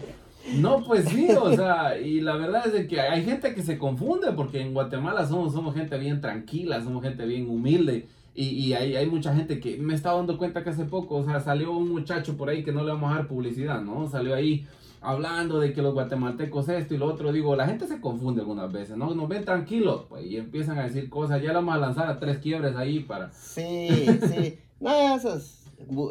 No, 0.54 0.82
pues 0.82 1.08
sí, 1.08 1.28
o 1.30 1.54
sea, 1.54 1.98
y 1.98 2.20
la 2.20 2.36
verdad 2.36 2.66
es 2.74 2.86
que 2.86 3.00
hay 3.00 3.24
gente 3.24 3.54
que 3.54 3.62
se 3.62 3.78
confunde 3.78 4.32
porque 4.32 4.60
en 4.60 4.72
Guatemala 4.72 5.26
somos, 5.26 5.52
somos 5.52 5.74
gente 5.74 5.98
bien 5.98 6.20
tranquila, 6.20 6.82
somos 6.82 7.02
gente 7.02 7.26
bien 7.26 7.48
humilde. 7.48 8.06
Y, 8.34 8.48
y 8.48 8.74
hay, 8.74 8.96
hay 8.96 9.06
mucha 9.06 9.34
gente 9.34 9.58
que 9.58 9.78
me 9.78 9.94
estaba 9.94 10.18
dando 10.18 10.36
cuenta 10.36 10.62
que 10.62 10.70
hace 10.70 10.84
poco, 10.84 11.16
o 11.16 11.24
sea, 11.24 11.40
salió 11.40 11.72
un 11.72 11.88
muchacho 11.88 12.36
por 12.36 12.50
ahí 12.50 12.62
que 12.62 12.72
no 12.72 12.84
le 12.84 12.92
vamos 12.92 13.10
a 13.10 13.16
dar 13.16 13.28
publicidad, 13.28 13.80
¿no? 13.80 14.06
Salió 14.08 14.34
ahí 14.34 14.66
hablando 15.00 15.60
de 15.60 15.72
que 15.72 15.82
los 15.82 15.94
guatemaltecos 15.94 16.68
esto 16.68 16.94
y 16.94 16.98
lo 16.98 17.06
otro, 17.06 17.32
digo, 17.32 17.54
la 17.54 17.66
gente 17.66 17.86
se 17.86 18.00
confunde 18.00 18.40
algunas 18.40 18.70
veces, 18.72 18.96
¿no? 18.96 19.14
Nos 19.14 19.28
ven 19.28 19.44
tranquilos, 19.44 20.02
pues, 20.08 20.26
y 20.26 20.36
empiezan 20.36 20.78
a 20.78 20.84
decir 20.84 21.08
cosas, 21.08 21.40
ya 21.40 21.48
la 21.48 21.60
vamos 21.60 21.76
a 21.76 21.78
lanzar 21.78 22.08
a 22.08 22.18
tres 22.18 22.38
quiebres 22.38 22.76
ahí 22.76 23.00
para... 23.00 23.30
Sí, 23.30 23.88
sí, 24.28 24.58
no, 24.80 25.16
eso 25.16 25.36
es, 25.36 25.65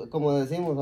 como 0.10 0.34
decimos, 0.34 0.78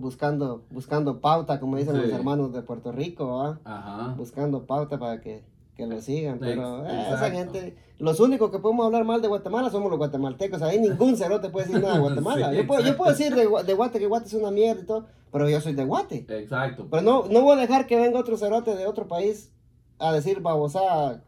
buscando, 0.00 0.62
buscando 0.70 1.20
pauta, 1.20 1.60
como 1.60 1.76
dicen 1.76 1.96
los 1.96 2.10
hermanos 2.10 2.52
de 2.52 2.62
Puerto 2.62 2.92
Rico, 2.92 3.38
¿va? 3.38 3.60
Ajá. 3.64 4.14
Buscando 4.16 4.66
pauta 4.66 4.98
para 4.98 5.20
que 5.20 5.42
que 5.76 5.86
lo 5.86 6.00
sigan, 6.00 6.38
pero 6.38 6.86
eh, 6.86 7.08
esa 7.12 7.30
gente, 7.30 7.76
los 7.98 8.20
únicos 8.20 8.50
que 8.50 8.58
podemos 8.58 8.86
hablar 8.86 9.04
mal 9.04 9.20
de 9.20 9.28
Guatemala 9.28 9.70
somos 9.70 9.90
los 9.90 9.98
guatemaltecos, 9.98 10.62
ahí 10.62 10.78
ningún 10.78 11.16
cerote 11.16 11.48
puede 11.50 11.66
decir 11.66 11.82
nada 11.82 11.94
de 11.94 12.00
Guatemala. 12.00 12.52
yo, 12.54 12.66
puedo, 12.66 12.82
yo, 12.82 12.96
puedo, 12.96 13.10
decir 13.10 13.34
de, 13.34 13.48
de, 13.64 13.74
Guate 13.74 13.98
que 13.98 14.06
Guate 14.06 14.26
es 14.26 14.34
una 14.34 14.50
mierda 14.50 14.82
y 14.82 14.86
todo, 14.86 15.06
pero 15.32 15.48
yo 15.48 15.60
soy 15.60 15.74
de 15.74 15.84
Guate. 15.84 16.26
Exacto. 16.28 16.86
Pero 16.90 17.02
no, 17.02 17.24
no 17.28 17.42
voy 17.42 17.58
a 17.58 17.60
dejar 17.60 17.86
que 17.86 17.96
venga 17.96 18.20
otro 18.20 18.36
cerote 18.36 18.76
de 18.76 18.86
otro 18.86 19.08
país 19.08 19.50
a 19.98 20.12
decir 20.12 20.40
babosa 20.40 21.24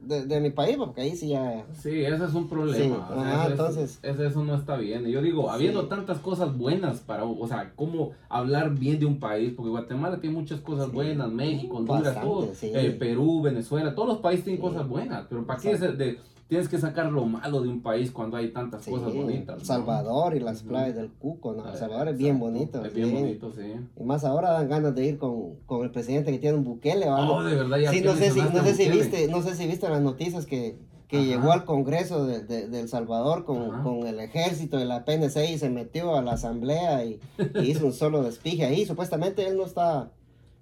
de, 0.00 0.26
de, 0.26 0.40
mi 0.40 0.50
país, 0.50 0.76
porque 0.76 1.00
ahí 1.00 1.16
sí 1.16 1.28
ya... 1.28 1.64
Sí, 1.72 2.02
ese 2.02 2.24
es 2.24 2.34
un 2.34 2.48
problema. 2.48 3.08
Sí. 3.08 3.50
entonces... 3.50 3.98
eso 4.02 4.44
no 4.44 4.54
está 4.54 4.76
bien. 4.76 5.04
Yo 5.06 5.20
digo, 5.20 5.50
habiendo 5.50 5.86
tantas 5.86 6.18
cosas 6.18 6.56
buenas 6.56 7.00
para, 7.00 7.24
o 7.24 7.46
sea, 7.46 7.72
cómo 7.74 8.12
hablar 8.28 8.74
bien 8.74 8.98
de 8.98 9.06
un 9.06 9.18
país, 9.18 9.52
porque 9.56 9.70
Guatemala 9.70 10.20
tiene 10.20 10.36
muchas 10.36 10.60
cosas 10.60 10.92
buenas, 10.92 11.30
México, 11.30 11.78
Honduras, 11.78 12.20
todo, 12.20 12.52
eh, 12.62 12.96
Perú, 12.98 13.42
Venezuela, 13.42 13.94
todos 13.94 14.08
los 14.08 14.18
países 14.18 14.44
tienen 14.44 14.62
cosas 14.62 14.88
buenas, 14.88 15.26
pero 15.28 15.44
¿para 15.44 15.60
qué 15.60 15.76
de, 15.76 16.18
tienes 16.48 16.68
que 16.68 16.78
sacar 16.78 17.12
lo 17.12 17.26
malo 17.26 17.60
de 17.60 17.68
un 17.68 17.82
país 17.82 18.10
cuando 18.10 18.38
hay 18.38 18.50
tantas 18.52 18.86
cosas 18.86 19.14
bonitas. 19.14 19.62
Salvador 19.62 20.34
y 20.34 20.40
las 20.40 20.62
playas 20.62 20.96
del 20.96 21.10
Cuco, 21.10 21.52
¿no? 21.52 21.74
Salvador 21.76 22.08
es 22.08 22.16
bien 22.16 22.38
bonito. 22.40 22.82
Es 22.84 22.94
bien 22.94 23.12
bonito, 23.12 23.52
sí. 23.52 23.74
Y 23.96 24.02
más 24.02 24.24
ahora 24.24 24.52
dan 24.52 24.68
ganas 24.68 24.94
de 24.94 25.06
ir 25.06 25.18
con, 25.18 25.56
con 25.66 25.84
el 25.84 25.90
presidente 25.90 26.32
que 26.32 26.38
tiene 26.38 26.56
un 26.56 26.64
Bukele, 26.64 27.06
¿vale? 27.06 27.30
Oh, 27.30 27.44
de 27.44 27.54
verdad, 27.54 27.76
ya 27.76 27.90
sí, 27.90 28.00
no 28.00 28.14
sé, 28.14 28.30
si, 28.30 28.40
no 28.40 28.62
sé 28.64 28.74
si 28.74 28.88
viste, 28.88 29.28
no 29.28 29.42
sé 29.42 29.54
si 29.54 29.66
viste 29.66 29.90
las 29.90 30.00
noticias 30.00 30.46
que, 30.46 30.78
que 31.06 31.26
llegó 31.26 31.52
al 31.52 31.66
Congreso 31.66 32.26
de, 32.26 32.42
de, 32.42 32.80
El 32.80 32.88
Salvador 32.88 33.44
con, 33.44 33.82
con, 33.82 34.06
el 34.06 34.18
ejército 34.18 34.78
de 34.78 34.86
la 34.86 35.04
PNC 35.04 35.50
y 35.50 35.58
se 35.58 35.68
metió 35.68 36.16
a 36.16 36.22
la 36.22 36.32
asamblea 36.32 37.04
y, 37.04 37.20
hizo 37.62 37.84
un 37.84 37.92
solo 37.92 38.22
despige 38.22 38.64
ahí. 38.64 38.86
Supuestamente 38.86 39.46
él 39.46 39.58
no 39.58 39.66
está, 39.66 40.12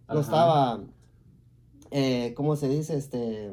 no 0.09 0.19
estaba, 0.19 0.81
eh, 1.93 2.35
¿cómo 2.37 2.57
se 2.57 2.69
dice? 2.69 2.97
Este 2.97 3.53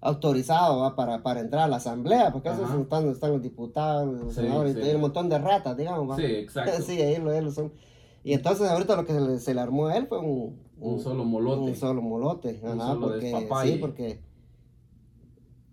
autorizado 0.00 0.94
Para, 0.94 1.22
para 1.22 1.40
entrar 1.40 1.64
a 1.64 1.68
la 1.68 1.76
asamblea, 1.76 2.32
porque 2.32 2.50
esos 2.50 2.70
están, 2.80 3.08
están 3.08 3.32
los 3.32 3.42
diputados, 3.42 4.20
los 4.20 4.34
senadores, 4.34 4.76
y 4.76 4.94
un 4.94 5.00
montón 5.00 5.28
de 5.28 5.38
ratas, 5.38 5.76
digamos. 5.76 6.16
Sí, 6.16 6.24
exacto. 6.24 6.82
sí, 6.86 7.00
ahí 7.00 7.18
lo, 7.18 7.50
son. 7.50 7.72
Y 8.24 8.32
entonces 8.32 8.68
ahorita 8.68 8.96
lo 8.96 9.04
que 9.04 9.12
se 9.12 9.20
le, 9.20 9.38
se 9.38 9.54
le 9.54 9.60
armó 9.60 9.88
a 9.88 9.96
él 9.96 10.06
fue 10.06 10.18
un, 10.18 10.58
un, 10.78 11.00
solo 11.00 11.24
molote. 11.24 11.62
Un 11.62 11.76
solo 11.76 12.02
molote, 12.02 12.60
Ajá, 12.64 12.96
porque, 13.00 13.46
sí, 13.62 13.78
porque 13.80 14.20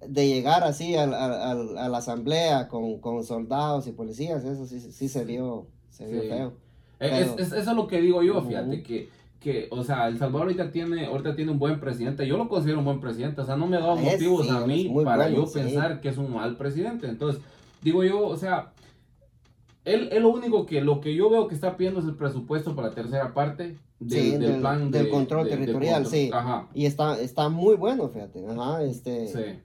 de 0.08 0.28
llegar 0.28 0.64
así 0.64 0.96
a, 0.96 1.04
a, 1.04 1.52
a 1.52 1.90
la 1.90 1.98
asamblea 1.98 2.68
con, 2.68 3.00
con, 3.00 3.24
soldados 3.24 3.88
y 3.88 3.92
policías, 3.92 4.44
eso 4.44 4.66
sí, 4.66 4.80
sí 4.80 5.10
se 5.10 5.26
vio, 5.26 5.68
se 5.90 6.08
vio 6.08 6.22
feo. 6.22 6.54
Es, 7.00 7.28
es, 7.38 7.52
eso 7.52 7.72
es 7.72 7.76
lo 7.76 7.88
que 7.88 8.02
digo 8.02 8.24
yo, 8.24 8.42
fíjate, 8.42 8.82
que 8.84 9.10
que, 9.46 9.68
o 9.70 9.84
sea, 9.84 10.08
El 10.08 10.18
Salvador 10.18 10.48
ahorita 10.48 10.72
tiene, 10.72 11.06
ahorita 11.06 11.36
tiene 11.36 11.52
un 11.52 11.60
buen 11.60 11.80
presidente. 11.80 12.26
Yo 12.26 12.36
lo 12.36 12.50
considero 12.50 12.80
un 12.80 12.86
buen 12.86 13.00
presidente. 13.00 13.42
O 13.42 13.46
sea, 13.46 13.56
no 13.56 13.68
me 13.68 13.78
ha 13.78 13.82
dado 13.82 13.96
motivos 13.96 14.50
a 14.50 14.66
mí 14.66 14.92
para 15.04 15.30
yo 15.30 15.46
pensar 15.46 16.02
que 16.02 16.10
es 16.10 16.18
un 16.18 16.34
mal 16.34 16.58
presidente. 16.58 17.08
Entonces, 17.08 17.40
digo 17.84 18.04
yo, 18.04 18.26
o 18.26 18.36
sea, 18.38 18.74
él, 19.84 20.10
él, 20.12 20.24
lo 20.24 20.30
único 20.30 20.66
que, 20.66 20.82
lo 20.82 21.00
que 21.00 21.14
yo 21.14 21.30
veo 21.30 21.48
que 21.48 21.54
está 21.54 21.78
pidiendo 21.78 22.00
es 22.00 22.08
el 22.08 22.16
presupuesto 22.16 22.76
para 22.76 22.88
la 22.88 22.96
tercera 22.96 23.36
parte 23.36 23.78
del, 24.00 24.62
plan 24.62 24.90
del 24.90 25.10
control 25.12 25.48
territorial, 25.48 26.08
sí. 26.08 26.32
Ajá. 26.34 26.68
Y 26.74 26.88
está, 26.88 27.22
está 27.22 27.48
muy 27.48 27.76
bueno, 27.76 28.10
fíjate. 28.10 28.44
Ajá, 28.48 28.82
este. 28.82 29.28
Sí. 29.28 29.60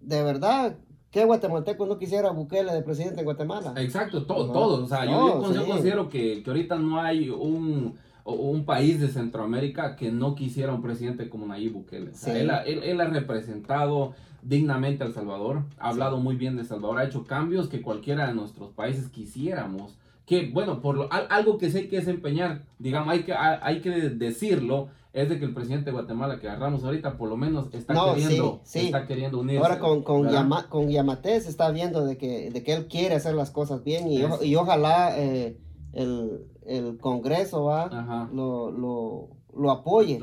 De 0.00 0.22
verdad, 0.24 0.76
¿Qué 1.12 1.24
guatemalteco 1.24 1.86
no 1.86 1.98
quisiera 1.98 2.30
Bukele 2.32 2.72
de 2.72 2.82
presidente 2.82 3.20
en 3.20 3.24
Guatemala? 3.24 3.72
Exacto, 3.76 4.26
todo, 4.26 4.52
todo. 4.52 4.84
O 4.84 4.86
sea, 4.88 5.06
yo, 5.06 5.40
considero 5.40 6.08
que, 6.08 6.42
que, 6.42 6.50
ahorita 6.50 6.76
no 6.76 7.00
hay 7.00 7.30
un, 7.30 7.94
un, 8.34 8.64
país 8.64 9.00
de 9.00 9.08
Centroamérica 9.08 9.96
que 9.96 10.10
no 10.12 10.34
quisiera 10.34 10.72
un 10.72 10.82
presidente 10.82 11.28
como 11.28 11.46
Nayib 11.46 11.72
Bukele. 11.72 12.12
él, 12.26 12.50
él, 12.82 13.00
ha 13.00 13.06
representado 13.06 14.14
dignamente 14.42 15.02
a 15.02 15.06
El 15.06 15.14
Salvador, 15.14 15.64
ha 15.78 15.88
hablado 15.88 16.18
muy 16.18 16.36
bien 16.36 16.56
de 16.56 16.62
El 16.62 16.68
Salvador, 16.68 16.98
ha 16.98 17.04
hecho 17.04 17.24
cambios 17.24 17.68
que 17.68 17.82
cualquiera 17.82 18.26
de 18.26 18.34
nuestros 18.34 18.70
países 18.70 19.08
quisiéramos. 19.08 19.96
Que, 20.26 20.50
bueno, 20.50 20.82
por 20.82 20.96
lo, 20.96 21.08
algo 21.10 21.56
que 21.56 21.70
sé 21.70 21.88
que 21.88 21.96
es 21.96 22.06
empeñar, 22.06 22.62
digamos, 22.78 23.14
hay 23.14 23.22
que, 23.22 23.32
hay 23.32 23.80
que 23.80 23.90
decirlo, 23.90 24.88
es 25.14 25.30
de 25.30 25.38
que 25.38 25.46
el 25.46 25.54
presidente 25.54 25.86
de 25.86 25.92
Guatemala 25.92 26.38
que 26.38 26.48
agarramos 26.48 26.84
ahorita 26.84 27.16
por 27.16 27.30
lo 27.30 27.36
menos 27.36 27.72
está 27.72 27.94
queriendo 28.14 28.60
está 28.62 29.06
queriendo 29.06 29.40
unirse. 29.40 29.64
Ahora 29.64 29.78
con, 29.78 30.02
con, 30.02 30.28
con 30.68 30.90
Yamate 30.90 31.40
se 31.40 31.48
está 31.48 31.70
viendo 31.70 32.04
de 32.04 32.18
que, 32.18 32.50
de 32.50 32.62
que 32.62 32.74
él 32.74 32.88
quiere 32.88 33.14
hacer 33.14 33.34
las 33.34 33.50
cosas 33.50 33.82
bien 33.82 34.06
y, 34.06 34.20
y 34.42 34.54
ojalá 34.54 35.18
eh, 35.18 35.56
el, 35.94 36.46
el, 36.68 36.98
Congreso 36.98 37.64
va 37.64 38.28
lo, 38.32 38.70
lo, 38.70 39.28
lo, 39.56 39.70
apoye, 39.70 40.20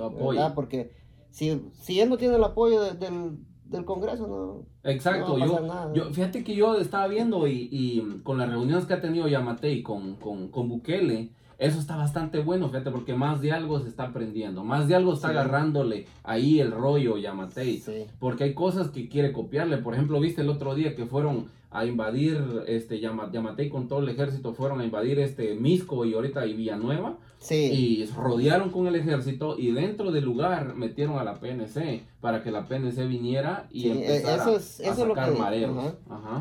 Porque 0.53 0.91
si, 1.31 1.61
si 1.73 1.99
él 1.99 2.09
no 2.09 2.17
tiene 2.17 2.35
el 2.35 2.43
apoyo 2.43 2.81
del, 2.93 3.37
del 3.65 3.85
Congreso, 3.85 4.27
no. 4.27 4.89
Exacto, 4.89 5.37
yo, 5.37 5.93
yo, 5.93 6.13
fíjate 6.13 6.43
que 6.43 6.55
yo 6.55 6.75
estaba 6.77 7.07
viendo 7.07 7.47
y, 7.47 7.67
y, 7.71 8.21
con 8.23 8.37
las 8.37 8.49
reuniones 8.49 8.85
que 8.85 8.93
ha 8.93 9.01
tenido 9.01 9.27
Yamate 9.27 9.71
y 9.71 9.83
con, 9.83 10.15
con, 10.15 10.49
con 10.49 10.69
Bukele, 10.69 11.31
eso 11.57 11.79
está 11.79 11.95
bastante 11.95 12.39
bueno, 12.39 12.69
fíjate, 12.69 12.91
porque 12.91 13.13
más 13.13 13.41
de 13.41 13.51
algo 13.51 13.79
se 13.79 13.89
está 13.89 14.03
aprendiendo, 14.03 14.63
más 14.63 14.87
de 14.87 14.95
algo 14.95 15.13
está 15.13 15.29
agarrándole 15.29 16.07
ahí 16.23 16.59
el 16.59 16.71
rollo 16.71 17.17
Yamatei, 17.17 17.83
porque 18.19 18.45
hay 18.45 18.53
cosas 18.53 18.89
que 18.89 19.07
quiere 19.07 19.31
copiarle. 19.31 19.77
Por 19.77 19.93
ejemplo, 19.93 20.19
viste 20.19 20.41
el 20.41 20.49
otro 20.49 20.75
día 20.75 20.95
que 20.95 21.05
fueron 21.05 21.47
a 21.71 21.85
invadir 21.85 22.63
este 22.67 22.99
Yamatei 22.99 23.69
con 23.69 23.87
todo 23.87 23.99
el 23.99 24.09
ejército, 24.09 24.53
fueron 24.53 24.79
a 24.79 24.85
invadir 24.85 25.19
este 25.19 25.55
Misco 25.55 26.05
y 26.05 26.13
ahorita 26.13 26.45
y 26.45 26.53
Villanueva. 26.53 27.17
Y 27.51 28.05
rodearon 28.05 28.71
con 28.71 28.87
el 28.87 28.95
ejército 28.95 29.59
y 29.59 29.71
dentro 29.71 30.11
del 30.11 30.23
lugar 30.23 30.75
metieron 30.75 31.19
a 31.19 31.23
la 31.23 31.35
PNC 31.35 32.03
para 32.19 32.41
que 32.41 32.49
la 32.49 32.65
PNC 32.65 33.07
viniera 33.07 33.67
y 33.71 33.91
empezara 33.91 34.41
eso 34.41 34.55
es, 34.55 34.79
eso 34.79 35.03
a 35.03 35.07
sacar 35.09 35.37
mareros. 35.37 35.93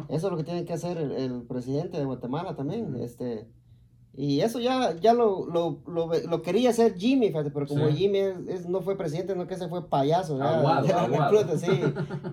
Eso 0.08 0.26
es 0.26 0.30
lo 0.30 0.36
que 0.36 0.44
tiene 0.44 0.64
que 0.64 0.72
hacer 0.72 0.96
el, 0.96 1.42
presidente 1.42 1.98
de 1.98 2.04
Guatemala 2.04 2.56
también. 2.56 2.96
Este 2.96 3.46
y 4.16 4.42
eso 4.42 4.60
ya, 4.60 4.94
ya 5.00 5.12
lo, 5.12 5.46
lo, 5.46 5.78
lo, 5.88 6.08
lo 6.28 6.42
quería 6.42 6.70
hacer 6.70 6.94
Jimmy, 6.96 7.28
fíjate, 7.28 7.50
pero 7.50 7.66
como 7.66 7.88
Jimmy 7.88 8.18
es, 8.48 8.68
no 8.68 8.80
fue 8.80 8.96
presidente, 8.96 9.34
no 9.34 9.48
que 9.48 9.56
se 9.56 9.68
fue 9.68 9.88
payaso. 9.88 10.40
Aguado, 10.40 10.86
aguado. 10.98 11.58
sí. 11.58 11.66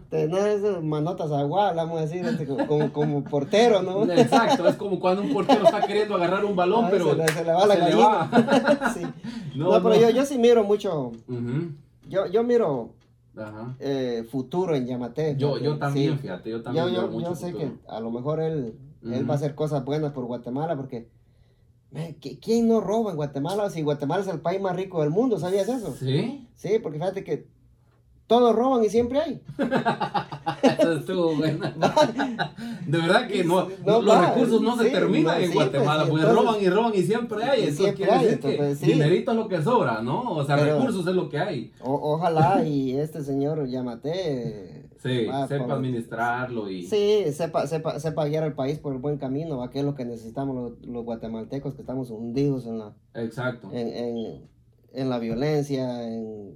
Tenés 0.09 0.61
manotas 0.83 1.31
aguadas, 1.31 1.75
vamos 1.75 1.97
a 1.97 2.01
decir, 2.01 2.23
este, 2.23 2.45
como, 2.45 2.93
como 2.93 3.23
portero, 3.23 3.81
¿no? 3.81 4.03
Exacto, 4.13 4.67
es 4.67 4.75
como 4.75 5.00
cuando 5.00 5.23
un 5.23 5.33
portero 5.33 5.65
está 5.65 5.81
queriendo 5.81 6.15
agarrar 6.15 6.45
un 6.45 6.55
balón, 6.55 6.85
pero 6.91 7.11
se 7.11 7.15
le, 7.15 7.27
se 7.29 7.43
le 7.43 7.51
va 7.51 7.65
la 7.65 7.75
gallina. 7.75 8.91
sí. 8.93 9.01
no, 9.55 9.81
pero 9.81 9.95
Yo, 9.95 10.09
yo 10.11 10.23
sí 10.23 10.38
miro 10.38 10.63
mucho, 10.63 11.13
yo, 12.07 12.27
yo 12.27 12.43
miro 12.43 12.91
Ajá. 13.35 13.75
Eh, 13.79 14.27
futuro 14.29 14.75
en 14.75 14.85
Yamate. 14.85 15.35
Yo, 15.38 15.57
yo 15.57 15.79
también, 15.79 16.19
fíjate, 16.19 16.50
yo 16.50 16.61
también. 16.61 16.89
Yo, 16.89 17.11
yo, 17.11 17.21
yo 17.21 17.33
sé 17.33 17.53
que 17.53 17.71
a 17.88 18.00
lo 18.00 18.11
mejor 18.11 18.39
él, 18.39 18.75
él 19.03 19.27
va 19.27 19.33
a 19.33 19.38
hacer 19.38 19.55
cosas 19.55 19.83
buenas 19.83 20.11
por 20.11 20.25
Guatemala 20.25 20.75
porque 20.75 21.07
¿Quién 22.41 22.67
no 22.67 22.79
roba 22.79 23.12
en 23.12 23.17
Guatemala? 23.17 23.69
Si 23.69 23.81
Guatemala 23.81 24.21
es 24.21 24.29
el 24.29 24.39
país 24.39 24.62
más 24.62 24.75
rico 24.75 25.01
del 25.01 25.10
mundo, 25.10 25.38
¿sabías 25.39 25.67
eso? 25.67 25.93
Sí. 25.93 26.48
Sí, 26.55 26.79
porque 26.81 27.00
fíjate 27.00 27.24
que 27.24 27.48
todos 28.31 28.55
roban 28.55 28.81
y 28.81 28.88
siempre 28.88 29.19
hay. 29.19 29.41
eso 30.79 30.93
estuvo 30.93 31.35
bueno. 31.35 31.65
De 32.88 32.97
verdad 32.97 33.27
que 33.27 33.43
no, 33.43 33.67
los 33.85 34.21
recursos 34.21 34.61
no 34.61 34.77
se 34.77 34.89
terminan 34.89 35.43
en 35.43 35.53
Guatemala, 35.53 36.05
pues, 36.07 36.23
porque 36.23 36.39
roban 36.39 36.61
y 36.61 36.69
roban 36.69 36.93
y 36.95 37.01
siempre 37.01 37.43
hay. 37.43 37.63
Eso 37.63 37.83
siempre 37.83 38.05
quiere 38.05 38.11
hay, 38.13 38.25
decir 38.27 38.39
que 38.39 38.75
dinerito 38.85 39.31
es 39.31 39.38
lo 39.38 39.50
que 39.50 39.61
sobra, 39.61 40.01
¿no? 40.01 40.31
O 40.31 40.45
sea, 40.45 40.55
recursos 40.55 41.05
es 41.05 41.13
lo 41.13 41.27
que 41.27 41.39
hay. 41.39 41.73
ojalá 41.81 42.63
y 42.63 42.97
este 42.97 43.21
señor 43.21 43.67
Yamate 43.67 44.89
Sí, 45.01 45.27
sepa 45.47 45.73
administrarlo 45.73 46.69
y... 46.69 46.85
Sí, 46.85 47.25
sepa, 47.33 47.65
sepa, 47.65 48.00
sepa 48.00 48.25
guiar 48.27 48.43
al 48.43 48.53
país 48.53 48.77
por 48.77 48.93
el 48.93 49.00
buen 49.00 49.17
camino, 49.17 49.67
que 49.71 49.79
es 49.79 49.85
lo 49.85 49.95
que 49.95 50.05
necesitamos 50.05 50.77
los, 50.83 51.03
guatemaltecos, 51.03 51.73
que 51.73 51.81
estamos 51.81 52.11
hundidos 52.11 52.67
en 52.67 52.77
la... 52.77 52.93
Exacto. 53.15 53.71
En, 53.73 53.88
en, 53.88 54.51
la 54.93 55.19
violencia, 55.19 56.03
en, 56.07 56.55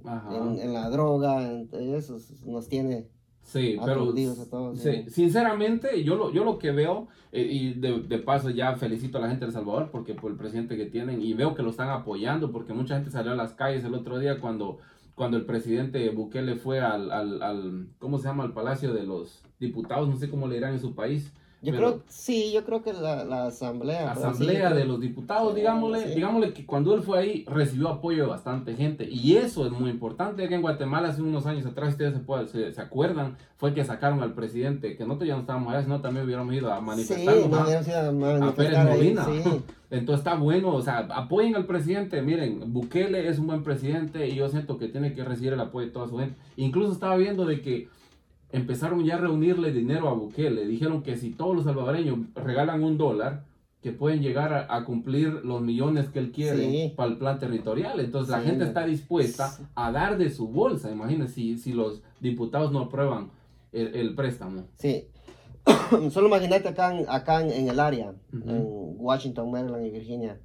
en, 0.60 0.72
la 0.72 0.90
droga, 0.90 1.62
eso 1.72 2.18
nos 2.44 2.68
tiene... 2.68 3.08
Sí, 3.42 3.76
pero 3.84 4.10
a 4.10 4.50
todos, 4.50 4.80
sí, 4.80 5.04
sinceramente 5.08 6.02
yo 6.02 6.16
lo, 6.16 6.32
yo 6.32 6.42
lo 6.42 6.58
que 6.58 6.72
veo, 6.72 7.06
eh, 7.30 7.46
y 7.48 7.74
de, 7.74 8.00
de, 8.00 8.18
paso 8.18 8.50
ya 8.50 8.74
felicito 8.74 9.18
a 9.18 9.20
la 9.20 9.28
gente 9.28 9.44
de 9.44 9.50
El 9.50 9.52
Salvador 9.52 9.90
porque 9.92 10.14
por 10.14 10.32
el 10.32 10.36
presidente 10.36 10.76
que 10.76 10.86
tienen 10.86 11.22
y 11.22 11.32
veo 11.32 11.54
que 11.54 11.62
lo 11.62 11.70
están 11.70 11.90
apoyando 11.90 12.50
porque 12.50 12.72
mucha 12.72 12.96
gente 12.96 13.12
salió 13.12 13.30
a 13.30 13.36
las 13.36 13.54
calles 13.54 13.84
el 13.84 13.94
otro 13.94 14.18
día 14.18 14.40
cuando 14.40 14.78
cuando 15.16 15.38
el 15.38 15.46
presidente 15.46 16.10
Bukele 16.10 16.56
fue 16.56 16.80
al, 16.80 17.10
al, 17.10 17.42
al, 17.42 17.88
¿cómo 17.98 18.18
se 18.18 18.28
llama? 18.28 18.44
Al 18.44 18.52
Palacio 18.52 18.92
de 18.92 19.02
los 19.02 19.42
Diputados, 19.58 20.08
no 20.08 20.16
sé 20.16 20.28
cómo 20.28 20.46
le 20.46 20.56
dirán 20.56 20.74
en 20.74 20.80
su 20.80 20.94
país. 20.94 21.32
Yo 21.62 21.72
creo, 21.72 22.02
sí, 22.08 22.52
yo 22.52 22.64
creo 22.64 22.82
que 22.82 22.92
la, 22.92 23.24
la 23.24 23.46
asamblea. 23.46 24.12
Asamblea 24.12 24.72
de 24.72 24.84
los 24.84 25.00
diputados, 25.00 25.54
digámosle, 25.54 26.14
digámosle 26.14 26.52
que 26.52 26.66
cuando 26.66 26.94
él 26.94 27.02
fue 27.02 27.18
ahí 27.18 27.44
recibió 27.48 27.88
apoyo 27.88 28.24
de 28.24 28.28
bastante 28.28 28.76
gente. 28.76 29.08
Y 29.10 29.36
eso 29.36 29.66
es 29.66 29.72
muy 29.72 29.90
importante, 29.90 30.48
que 30.48 30.54
en 30.54 30.60
Guatemala 30.60 31.08
hace 31.08 31.22
unos 31.22 31.46
años 31.46 31.64
atrás, 31.64 31.90
ustedes 31.90 32.14
se, 32.50 32.72
se, 32.72 32.80
acuerdan, 32.80 33.36
fue 33.56 33.72
que 33.72 33.84
sacaron 33.84 34.22
al 34.22 34.34
presidente, 34.34 34.96
que 34.96 35.04
nosotros 35.04 35.28
ya 35.28 35.34
no 35.34 35.40
estábamos 35.40 35.72
allá, 35.72 35.82
sino 35.82 36.00
también 36.00 36.26
hubiéramos 36.26 36.54
ido 36.54 36.72
a 36.72 36.80
manifestar 36.80 37.34
sí, 37.34 37.92
a, 37.92 38.54
Pérez 38.54 38.84
Molina. 38.84 39.26
Entonces 39.90 40.18
está 40.18 40.34
bueno, 40.34 40.74
o 40.74 40.82
sea, 40.82 41.06
apoyen 41.10 41.54
al 41.54 41.64
presidente. 41.64 42.20
Miren, 42.20 42.72
Bukele 42.72 43.28
es 43.28 43.38
un 43.38 43.46
buen 43.46 43.62
presidente 43.62 44.26
y 44.28 44.34
yo 44.34 44.48
siento 44.48 44.78
que 44.78 44.88
tiene 44.88 45.14
que 45.14 45.24
recibir 45.24 45.52
el 45.52 45.60
apoyo 45.60 45.86
de 45.86 45.92
toda 45.92 46.08
su 46.08 46.18
gente. 46.18 46.34
Incluso 46.56 46.92
estaba 46.92 47.16
viendo 47.16 47.44
de 47.44 47.60
que 47.60 47.88
empezaron 48.56 49.04
ya 49.04 49.16
a 49.16 49.18
reunirle 49.18 49.72
dinero 49.72 50.08
a 50.08 50.14
Bukele. 50.14 50.66
Dijeron 50.66 51.02
que 51.02 51.16
si 51.16 51.30
todos 51.30 51.54
los 51.54 51.64
salvadoreños 51.64 52.18
regalan 52.34 52.82
un 52.82 52.96
dólar, 52.96 53.44
que 53.82 53.92
pueden 53.92 54.20
llegar 54.20 54.66
a, 54.68 54.84
cumplir 54.84 55.28
los 55.44 55.60
millones 55.60 56.08
que 56.08 56.18
él 56.18 56.32
quiere 56.32 56.92
para 56.96 57.08
el 57.08 57.18
plan 57.18 57.38
territorial. 57.38 58.00
Entonces 58.00 58.30
la 58.30 58.40
gente 58.40 58.64
está 58.64 58.84
dispuesta 58.84 59.56
a 59.76 59.92
dar 59.92 60.18
de 60.18 60.30
su 60.30 60.48
bolsa. 60.48 60.90
Imagínense 60.90 61.34
si, 61.34 61.56
si 61.56 61.72
los 61.72 62.02
diputados 62.20 62.72
no 62.72 62.80
aprueban 62.80 63.30
el, 63.72 64.14
préstamo. 64.16 64.64
Sí. 64.76 65.06
Solo 66.10 66.26
imagínate 66.26 66.66
acá, 66.66 66.92
acá 67.08 67.42
en, 67.42 67.68
el 67.68 67.78
área, 67.78 68.12
en 68.32 68.96
Washington, 68.98 69.52
Maryland 69.52 69.86
y 69.86 69.90
Virginia, 69.90 70.40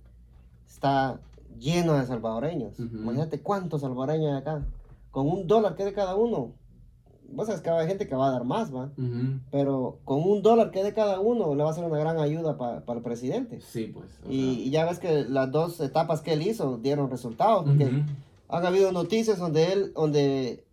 está 0.68 1.20
lleno 1.58 1.94
de 1.94 2.06
salvadoreños. 2.06 2.80
Imagínate 2.80 3.42
cuántos 3.42 3.82
salvadoreños 3.82 4.34
hay 4.34 4.38
acá. 4.38 4.68
Con 5.10 5.28
un 5.28 5.48
dólar 5.48 5.76
que 5.76 5.86
de 5.86 5.94
cada 5.94 6.14
uno, 6.16 6.54
vos 7.34 7.48
sabes 7.48 7.62
que 7.62 7.70
hay 7.70 7.88
gente 7.88 8.08
que 8.08 8.16
va 8.16 8.28
a 8.28 8.32
dar 8.32 8.44
más, 8.44 8.74
¿va? 8.74 8.92
Pero 9.52 10.00
con 10.06 10.22
un 10.24 10.42
dólar 10.42 10.72
que 10.72 10.84
de 10.84 10.94
cada 10.94 11.20
uno 11.20 11.56
le 11.56 11.64
va 11.64 11.72
a 11.72 11.74
ser 11.74 11.84
una 11.84 11.98
gran 11.98 12.20
ayuda 12.20 12.58
para 12.58 12.98
el 12.98 13.04
presidente. 13.04 13.62
Sí, 13.62 13.88
pues. 13.94 14.08
Y, 14.30 14.70
ya 14.70 14.86
ves 14.86 15.00
que 15.00 15.24
las 15.24 15.52
dos 15.52 15.80
etapas 15.80 16.22
que 16.22 16.34
él 16.34 16.42
hizo 16.42 16.78
dieron 16.78 17.10
resultados, 17.10 17.66
porque 17.66 18.04
han 18.50 18.66
habido 18.66 18.92
noticias 18.92 19.40
donde 19.40 19.74
él, 19.74 19.94
donde 19.94 20.66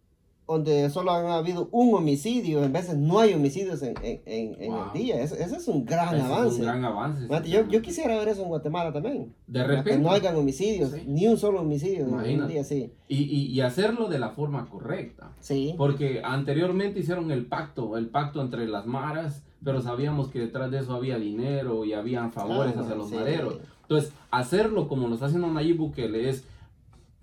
donde 0.49 0.89
solo 0.89 1.13
han 1.13 1.27
habido 1.27 1.69
un 1.73 1.95
homicidio, 1.95 2.65
en 2.65 2.73
veces 2.73 2.97
no 2.97 3.21
hay 3.21 3.35
homicidios 3.35 3.83
en, 3.83 3.95
en, 4.03 4.57
en, 4.59 4.73
el 4.73 4.93
día. 4.95 5.21
Ese, 5.21 5.43
es 5.43 5.69
un 5.69 5.85
gran 5.85 6.19
avance. 6.19 6.57
un 6.57 6.63
gran 6.63 6.85
avance. 6.87 7.29
yo, 7.45 7.69
yo, 7.69 7.83
quisiera 7.83 8.17
ver 8.19 8.29
eso 8.29 8.43
en 8.43 8.49
Guatemala 8.49 8.91
también. 8.91 9.35
De 9.47 9.63
repente. 9.63 9.91
Que 9.91 9.99
no 9.99 10.11
hayan 10.11 10.35
homicidios, 10.37 10.95
ni 11.07 11.27
un 11.27 11.37
solo 11.37 11.61
homicidio 11.61 12.07
en 12.25 12.41
un 12.43 12.49
día, 12.49 12.65
sí. 12.65 12.91
Y, 13.09 13.25
y, 13.25 13.47
y, 13.49 13.61
hacerlo 13.61 14.09
de 14.09 14.19
la 14.19 14.31
forma 14.31 14.67
correcta. 14.71 15.33
Sí. 15.41 15.75
Porque 15.77 16.23
anteriormente 16.25 17.01
hicieron 17.01 17.31
el 17.31 17.45
pacto, 17.45 17.99
el 17.99 18.09
pacto 18.09 18.41
entre 18.41 18.67
las 18.67 18.87
maras, 18.87 19.45
pero 19.63 19.83
sabíamos 19.83 20.29
que 20.29 20.39
detrás 20.39 20.71
de 20.71 20.79
eso 20.79 20.95
había 20.95 21.19
dinero 21.19 21.85
y 21.85 21.93
habían 21.93 22.33
favores 22.33 22.75
hacia 22.75 22.95
los 22.95 23.11
maderos. 23.11 23.59
Entonces, 23.83 24.13
hacerlo 24.31 24.89
como 24.89 25.09
lo 25.09 25.15
está 25.15 25.27
haciendo 25.27 25.49
Nayib 25.49 25.77
Bukele 25.77 26.31
es 26.31 26.45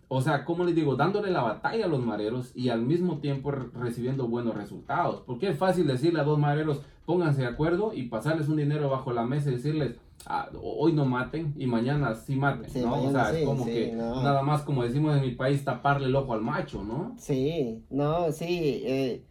o 0.08 0.22
sea, 0.22 0.46
como 0.46 0.64
les 0.64 0.76
digo, 0.76 0.96
dándole 0.96 1.32
la 1.32 1.42
batalla 1.42 1.86
a 1.86 1.88
los 1.88 2.04
mareros 2.04 2.52
y 2.56 2.70
al 2.70 2.82
mismo 2.82 3.18
tiempo 3.18 3.52
recibiendo 3.52 4.28
buenos 4.28 4.56
resultados. 4.56 5.24
Porque 5.26 5.50
es 5.50 5.58
fácil 5.58 5.88
decirle 5.88 6.20
a 6.20 6.24
dos 6.24 6.38
mareros, 6.38 6.82
pónganse 7.06 7.42
de 7.42 7.48
acuerdo 7.48 7.92
y 7.94 8.04
pasarles 8.04 8.48
un 8.48 8.58
dinero 8.58 8.90
bajo 8.90 9.12
la 9.12 9.24
mesa 9.24 9.50
y 9.50 9.56
decirles, 9.56 9.96
ah, 10.28 10.50
hoy 10.62 10.94
no 10.94 11.06
maten 11.06 11.54
y 11.58 11.66
mañana 11.66 12.14
sí 12.14 12.36
maten, 12.36 12.70
¿no? 12.84 13.04
O 13.04 13.12
sea, 13.12 13.36
es 13.36 13.46
como 13.46 13.66
que 13.66 13.94
nada 13.94 14.44
más 14.44 14.62
como 14.62 14.84
decimos 14.84 15.16
en 15.16 15.24
mi 15.24 15.32
país, 15.32 15.66
taparle 15.66 16.08
el 16.08 16.16
ojo 16.16 16.34
al 16.34 16.42
macho, 16.42 16.84
¿no? 16.84 17.16
Sí, 17.18 17.84
no, 17.90 18.32
sí. 18.32 18.84
Eh, 18.86 19.26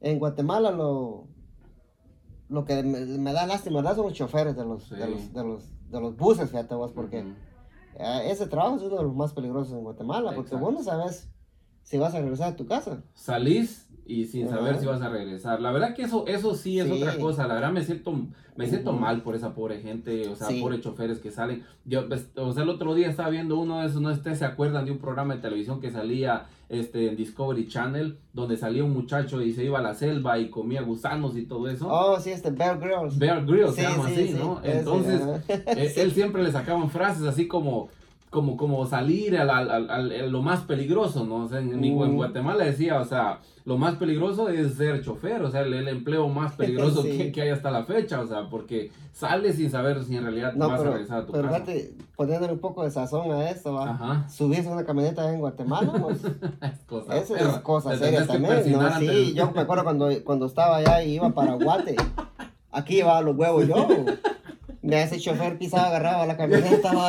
en 0.00 0.18
Guatemala 0.18 0.70
lo, 0.70 1.26
lo 2.48 2.64
que 2.64 2.82
me, 2.82 3.32
da 3.32 3.46
lástima, 3.46 3.76
¿verdad? 3.76 3.96
Son 3.96 4.06
los 4.06 4.14
choferes 4.14 4.56
de 4.56 4.64
los, 4.64 4.90
de 4.90 5.08
los, 5.08 5.32
de 5.32 5.44
los, 5.44 5.90
de 5.90 6.00
los 6.00 6.16
buses, 6.16 6.50
fíjate 6.50 6.74
vos, 6.74 6.92
porque 6.92 7.24
ese 7.98 8.46
trabajo 8.46 8.76
es 8.76 8.82
uno 8.82 8.96
de 8.96 9.02
los 9.02 9.14
más 9.14 9.32
peligrosos 9.32 9.72
en 9.72 9.82
Guatemala, 9.82 10.32
porque 10.34 10.56
vos 10.56 10.72
no 10.72 10.82
sabes 10.82 11.28
si 11.82 11.98
vas 11.98 12.14
a 12.14 12.20
regresar 12.20 12.52
a 12.52 12.56
tu 12.56 12.66
casa. 12.66 13.02
Salís 13.14 13.88
y 14.06 14.24
sin 14.24 14.48
saber 14.48 14.78
si 14.78 14.86
vas 14.86 15.02
a 15.02 15.08
regresar. 15.08 15.60
La 15.60 15.70
verdad 15.70 15.94
que 15.94 16.02
eso, 16.02 16.26
eso 16.26 16.54
sí 16.54 16.78
es 16.80 16.90
otra 16.90 17.16
cosa. 17.18 17.46
La 17.46 17.54
verdad 17.54 17.72
me 17.72 17.84
siento, 17.84 18.12
me 18.56 18.66
siento 18.66 18.92
mal 18.92 19.22
por 19.22 19.36
esa 19.36 19.54
pobre 19.54 19.80
gente, 19.80 20.28
o 20.28 20.34
sea, 20.34 20.48
pobres 20.60 20.80
choferes 20.80 21.20
que 21.20 21.30
salen. 21.30 21.64
Yo, 21.84 22.08
pues, 22.08 22.30
o 22.36 22.52
sea, 22.52 22.64
el 22.64 22.70
otro 22.70 22.94
día 22.94 23.08
estaba 23.08 23.30
viendo 23.30 23.58
uno 23.58 23.80
de 23.80 23.86
esos, 23.86 24.00
no 24.00 24.10
ustedes 24.10 24.38
se 24.38 24.44
acuerdan 24.44 24.84
de 24.84 24.90
un 24.90 24.98
programa 24.98 25.36
de 25.36 25.42
televisión 25.42 25.80
que 25.80 25.90
salía 25.90 26.46
este, 26.70 27.08
en 27.08 27.16
Discovery 27.16 27.66
Channel, 27.66 28.16
donde 28.32 28.56
salía 28.56 28.84
un 28.84 28.92
muchacho 28.92 29.42
y 29.42 29.52
se 29.52 29.64
iba 29.64 29.80
a 29.80 29.82
la 29.82 29.94
selva 29.94 30.38
y 30.38 30.50
comía 30.50 30.82
gusanos 30.82 31.36
y 31.36 31.42
todo 31.42 31.68
eso. 31.68 31.88
Oh, 31.90 32.18
sí, 32.20 32.30
este 32.30 32.50
Bear 32.50 32.78
Grylls. 32.78 33.18
Bear 33.18 33.44
Grylls 33.44 33.74
se 33.74 33.82
llama 33.82 34.06
así, 34.06 34.34
¿no? 34.38 34.60
Entonces, 34.62 35.20
eh, 35.48 35.92
él 35.96 36.12
siempre 36.12 36.42
le 36.44 36.52
sacaban 36.52 36.88
frases 36.88 37.24
así 37.24 37.48
como 37.48 37.88
como, 38.30 38.56
como 38.56 38.86
salir 38.86 39.36
a, 39.36 39.62
lo 39.64 40.40
más 40.40 40.60
peligroso, 40.60 41.26
¿no? 41.26 41.44
O 41.44 41.48
sea, 41.48 41.58
en, 41.58 41.84
en, 41.84 42.16
Guatemala 42.16 42.64
decía, 42.64 43.00
o 43.00 43.04
sea, 43.04 43.40
lo 43.64 43.76
más 43.76 43.96
peligroso 43.96 44.48
es 44.48 44.74
ser 44.74 45.02
chofer, 45.02 45.42
o 45.42 45.50
sea, 45.50 45.62
el, 45.62 45.88
empleo 45.88 46.28
más 46.28 46.52
peligroso 46.56 47.02
que, 47.02 47.32
que, 47.32 47.42
hay 47.42 47.48
hasta 47.48 47.72
la 47.72 47.84
fecha, 47.84 48.20
o 48.20 48.26
sea, 48.28 48.48
porque 48.48 48.92
sales 49.12 49.56
sin 49.56 49.68
saber 49.68 50.04
si 50.04 50.16
en 50.16 50.22
realidad 50.22 50.54
no, 50.54 50.68
vas 50.68 50.80
a 50.80 50.84
regresar 50.84 51.18
a 51.18 51.26
tu 51.26 51.32
pero 51.32 51.48
casa. 51.48 51.64
Pero 51.66 51.80
poniéndole 52.14 52.52
un 52.52 52.60
poco 52.60 52.84
de 52.84 52.92
sazón 52.92 53.32
a 53.32 53.50
esto, 53.50 53.74
¿va? 53.74 53.90
Ajá. 53.90 54.28
Subirse 54.28 54.68
una 54.70 54.84
camioneta 54.84 55.32
en 55.32 55.40
Guatemala, 55.40 55.92
pues, 56.00 56.24
es 56.62 56.78
cosa, 56.86 57.16
eso 57.16 57.36
es 57.36 57.58
cosa 57.58 57.98
seria 57.98 58.28
también, 58.28 58.70
¿no? 58.70 58.98
Sí, 59.00 59.34
yo 59.34 59.50
me 59.50 59.62
acuerdo 59.62 59.82
cuando, 59.82 60.08
cuando 60.22 60.46
estaba 60.46 60.76
allá 60.76 61.02
y 61.02 61.14
iba 61.14 61.30
para 61.30 61.54
Guate, 61.54 61.96
aquí 62.70 62.94
llevaba 62.94 63.22
los 63.22 63.36
huevos 63.36 63.66
yo, 63.66 63.88
me 64.82 65.02
ese 65.02 65.18
chofer 65.18 65.58
pisaba, 65.58 65.88
agarraba 65.88 66.26
la 66.26 66.36
camioneta, 66.36 66.94
¿va? 66.94 67.08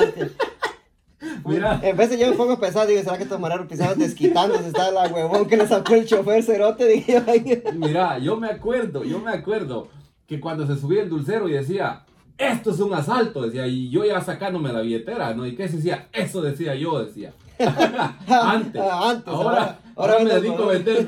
Mira. 1.46 1.80
En 1.84 1.98
vez 1.98 2.10
de 2.10 2.18
yo 2.18 2.30
me 2.30 2.36
pongo 2.36 2.60
pensar, 2.60 2.88
digo, 2.88 3.01
¿será 3.01 3.18
que 3.18 3.25
tomaron 3.25 3.68
pisados 3.68 3.98
desquitándose? 3.98 4.68
Está 4.68 4.92
la 4.92 5.08
huevón 5.08 5.48
que 5.48 5.58
le 5.58 5.68
sacó 5.68 5.96
el 5.96 6.06
chofer 6.06 6.44
cerote. 6.44 6.88
Dije, 6.88 7.63
Mira, 7.74 8.18
yo 8.20 8.38
me 8.38 8.48
acuerdo, 8.48 9.04
yo 9.04 9.20
me 9.20 9.32
acuerdo 9.32 9.90
que 10.28 10.40
cuando 10.40 10.66
se 10.66 10.78
subía 10.78 11.04
el 11.04 11.10
dulcero 11.10 11.50
y 11.50 11.54
decía, 11.54 12.06
esto 12.38 12.72
es 12.72 12.80
un 12.80 12.94
asalto, 12.94 13.44
decía, 13.44 13.68
y 13.68 13.90
yo 13.90 14.04
iba 14.04 14.20
sacándome 14.22 14.72
la 14.72 14.82
billetera, 14.82 15.34
¿no? 15.34 15.46
¿Y 15.46 15.56
qué 15.56 15.68
se 15.68 15.78
decía? 15.78 16.08
Eso 16.12 16.42
decía 16.42 16.74
yo, 16.75 17.04
decía. 17.04 17.34
antes. 17.60 18.82
antes. 18.82 19.28
Ahora, 19.28 19.80
ahora, 19.96 20.20
me 20.24 20.34
dedico 20.34 20.63
a 20.63 20.68
vender 20.68 21.08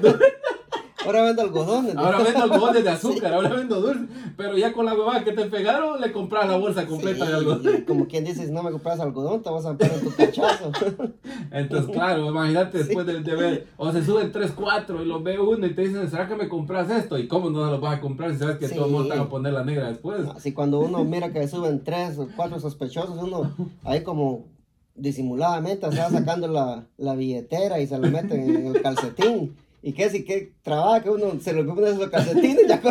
Ahora 1.05 1.23
vendo 1.23 1.41
algodones. 1.41 1.95
Ahora 1.95 2.19
vendo 2.19 2.43
algodones 2.43 2.83
de 2.83 2.89
azúcar, 2.91 3.33
ahora 3.33 3.49
vendo 3.49 3.81
dulce. 3.81 4.05
Pero 4.37 4.57
ya 4.57 4.73
con 4.73 4.85
la 4.85 4.93
huevada 4.93 5.23
que 5.23 5.31
te 5.31 5.45
pegaron, 5.45 5.99
le 5.99 6.11
compras 6.11 6.47
la 6.47 6.57
bolsa 6.57 6.85
completa 6.85 7.25
de 7.25 7.33
algodón. 7.33 7.83
Como 7.87 8.07
quien 8.07 8.25
dice, 8.25 8.45
si 8.45 8.51
no 8.51 8.63
me 8.63 8.71
compras 8.71 8.99
algodón, 8.99 9.41
te 9.41 9.49
vas 9.49 9.65
a 9.65 9.77
pegar 9.77 9.99
tu 9.99 10.11
cachazo. 10.11 10.71
Entonces, 11.51 11.91
claro, 11.91 12.27
imagínate 12.27 12.79
después 12.79 13.05
de, 13.05 13.19
ver, 13.19 13.67
o 13.77 13.91
se 13.91 14.03
suben 14.03 14.31
3, 14.31 14.51
4 14.55 15.03
y 15.03 15.05
los 15.05 15.23
ve 15.23 15.39
uno 15.39 15.65
y 15.65 15.73
te 15.73 15.81
dicen, 15.83 16.09
¿será 16.09 16.27
que 16.27 16.35
me 16.35 16.49
compras 16.49 16.89
esto? 16.89 17.17
¿Y 17.17 17.27
cómo 17.27 17.49
no 17.49 17.65
se 17.65 17.71
lo 17.71 17.79
vas 17.79 17.97
a 17.97 18.01
comprar 18.01 18.31
si 18.33 18.39
sabes 18.39 18.57
que 18.57 18.69
todo 18.69 18.85
el 18.85 18.91
mundo 18.91 19.09
te 19.09 19.17
va 19.17 19.25
a 19.25 19.29
poner 19.29 19.53
la 19.53 19.63
negra 19.63 19.89
después? 19.89 20.21
Así 20.35 20.53
cuando 20.53 20.79
uno 20.79 21.03
mira 21.03 21.31
que 21.31 21.47
suben 21.47 21.83
3 21.83 22.19
o 22.19 22.27
4 22.35 22.59
sospechosos, 22.59 23.17
uno 23.21 23.53
ahí 23.83 24.01
como 24.03 24.45
disimuladamente 24.95 25.87
está 25.87 26.09
sacando 26.09 26.47
la, 26.47 26.85
la 26.97 27.15
billetera 27.15 27.79
y 27.79 27.87
se 27.87 27.97
lo 27.97 28.09
mete 28.09 28.35
en 28.35 28.67
el 28.67 28.81
calcetín. 28.81 29.55
¿Y 29.83 29.91
qué? 29.91 30.09
Si 30.09 30.23
que 30.23 30.53
trabaja 30.63 31.03
que 31.03 31.09
uno 31.09 31.39
se 31.41 31.51
lo 31.53 31.75
pone 31.75 31.89
esos 31.89 32.09
calcetines 32.09 32.67
ya 32.67 32.81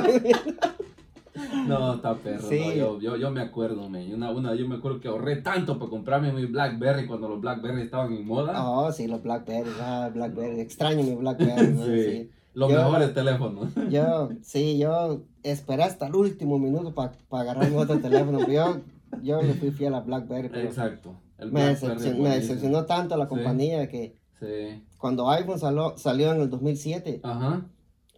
No, 1.66 1.94
está 1.94 2.14
perro. 2.14 2.46
Sí. 2.46 2.60
yo, 2.76 3.00
yo, 3.00 3.16
yo, 3.16 3.30
me 3.30 3.40
acuerdo, 3.40 3.88
me. 3.88 4.14
Una, 4.14 4.30
una, 4.30 4.54
yo 4.54 4.68
me 4.68 4.76
acuerdo 4.76 5.00
que 5.00 5.08
ahorré 5.08 5.36
tanto 5.36 5.78
para 5.78 5.90
comprarme 5.90 6.32
mi 6.32 6.44
Blackberry 6.44 7.06
cuando 7.06 7.30
los 7.30 7.40
Blackberry 7.40 7.80
estaban 7.80 8.12
en 8.12 8.26
moda. 8.26 8.62
Oh, 8.68 8.92
sí, 8.92 9.08
los 9.08 9.22
Blackberry, 9.22 9.70
ah, 9.80 10.10
Blackberry. 10.12 10.60
Extraño 10.60 11.02
mi 11.02 11.14
Blackberry. 11.14 11.76
sí. 11.84 12.30
Los 12.54 12.70
mejores 12.70 13.14
teléfonos. 13.14 13.72
Yo, 13.90 14.28
sí, 14.42 14.76
yo 14.76 15.22
esperé 15.42 15.84
hasta 15.84 16.08
el 16.08 16.14
último 16.14 16.58
minuto 16.58 16.94
para 16.94 17.12
pa 17.30 17.40
agarrar 17.40 17.70
mi 17.70 17.76
otro 17.76 17.98
teléfono. 17.98 18.40
Pero 18.40 18.52
yo, 18.52 18.80
yo 19.22 19.40
le 19.40 19.54
fui 19.54 19.70
fiel 19.70 19.94
a 19.94 20.00
Blackberry. 20.00 20.50
Exacto. 20.60 21.14
me, 21.50 21.64
decepcionó, 21.68 22.22
me 22.22 22.30
decepcionó 22.30 22.84
tanto 22.84 23.16
la 23.16 23.26
compañía 23.26 23.88
que 23.88 24.20
Sí. 24.42 24.82
Cuando 24.98 25.30
iPhone 25.30 25.58
salió 25.96 26.32
en 26.32 26.40
el 26.40 26.50
2007, 26.50 27.20
Ajá. 27.22 27.64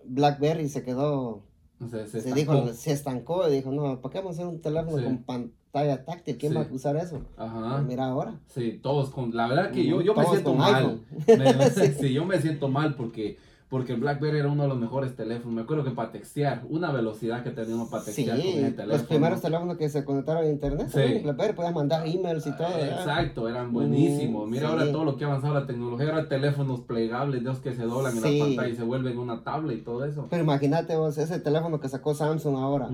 BlackBerry 0.07 0.69
se 0.69 0.83
quedó, 0.83 1.43
se, 1.91 2.07
se, 2.07 2.33
dijo, 2.33 2.69
se 2.69 2.93
estancó 2.93 3.47
y 3.49 3.57
dijo, 3.57 3.71
no, 3.71 4.01
¿para 4.01 4.13
qué 4.13 4.19
vamos 4.21 4.39
a 4.39 4.43
hacer 4.43 4.47
un 4.47 4.61
teléfono 4.61 5.05
con 5.05 5.19
pantalla 5.19 6.05
táctil? 6.05 6.39
¿Quién 6.39 6.57
va 6.57 6.63
a 6.63 6.69
usar 6.73 6.97
eso? 6.97 7.21
Ajá. 7.37 7.75
Pues 7.75 7.85
mira 7.85 8.07
ahora. 8.07 8.41
Sí, 8.47 8.81
todos 8.83 9.11
con, 9.11 9.37
la 9.37 9.49
verdad 9.49 9.71
que 9.71 9.87
yo, 9.87 10.01
yo 10.01 10.15
me 10.15 10.25
siento 10.25 10.55
mal. 10.55 11.05
sí, 12.01 12.13
yo 12.15 12.25
me 12.25 12.41
siento 12.41 12.69
mal 12.69 12.95
porque 12.95 13.37
porque 13.75 13.95
el 13.95 13.99
BlackBerry 13.99 14.39
era 14.39 14.49
uno 14.49 14.63
de 14.63 14.69
los 14.69 14.79
mejores 14.79 15.17
teléfonos. 15.17 15.53
Me 15.53 15.63
acuerdo 15.63 15.83
que 15.83 15.91
para 15.91 16.13
textear, 16.13 16.63
una 16.71 16.93
velocidad 16.93 17.43
que 17.43 17.51
teníamos 17.51 17.89
para 17.89 18.05
textear 18.05 18.37
con 18.39 18.47
el 18.47 18.77
teléfono. 18.77 18.87
Los 18.87 19.03
primeros 19.03 19.41
teléfonos 19.41 19.77
que 19.77 19.89
se 19.89 20.05
conectaron 20.05 20.45
a 20.45 20.49
internet, 20.49 20.91
sí. 20.95 21.19
BlackBerry 21.25 21.55
podías 21.55 21.75
mandar 21.75 22.07
emails 22.07 22.47
y 22.47 22.57
todo. 22.57 22.69
Exacto, 22.69 23.49
eran 23.49 23.73
buenísimos. 23.73 24.49
Mira 24.49 24.69
ahora 24.69 24.93
todo 24.93 25.05
lo 25.05 25.17
que 25.17 25.25
ha 25.25 25.27
avanzado 25.27 25.55
la 25.55 25.67
tecnología, 25.67 26.11
ahora 26.11 26.29
teléfonos 26.29 26.83
plegables, 26.83 27.43
de 27.43 27.49
los 27.49 27.59
que 27.59 27.73
se 27.73 27.83
doblan 27.83 28.17
en 28.17 28.23
la 28.23 28.45
pantalla 28.45 28.69
y 28.69 28.77
se 28.77 28.85
vuelven 28.85 29.19
una 29.19 29.43
tablet 29.43 29.79
y 29.79 29.83
todo 29.83 30.05
eso. 30.05 30.29
Pero 30.31 30.45
imagínate 30.45 30.95
vos, 30.95 31.19
ese 31.19 31.41
teléfono 31.41 31.81
que 31.81 31.89
sacó 31.89 32.15
Samsung 32.15 32.55
ahora. 32.55 32.91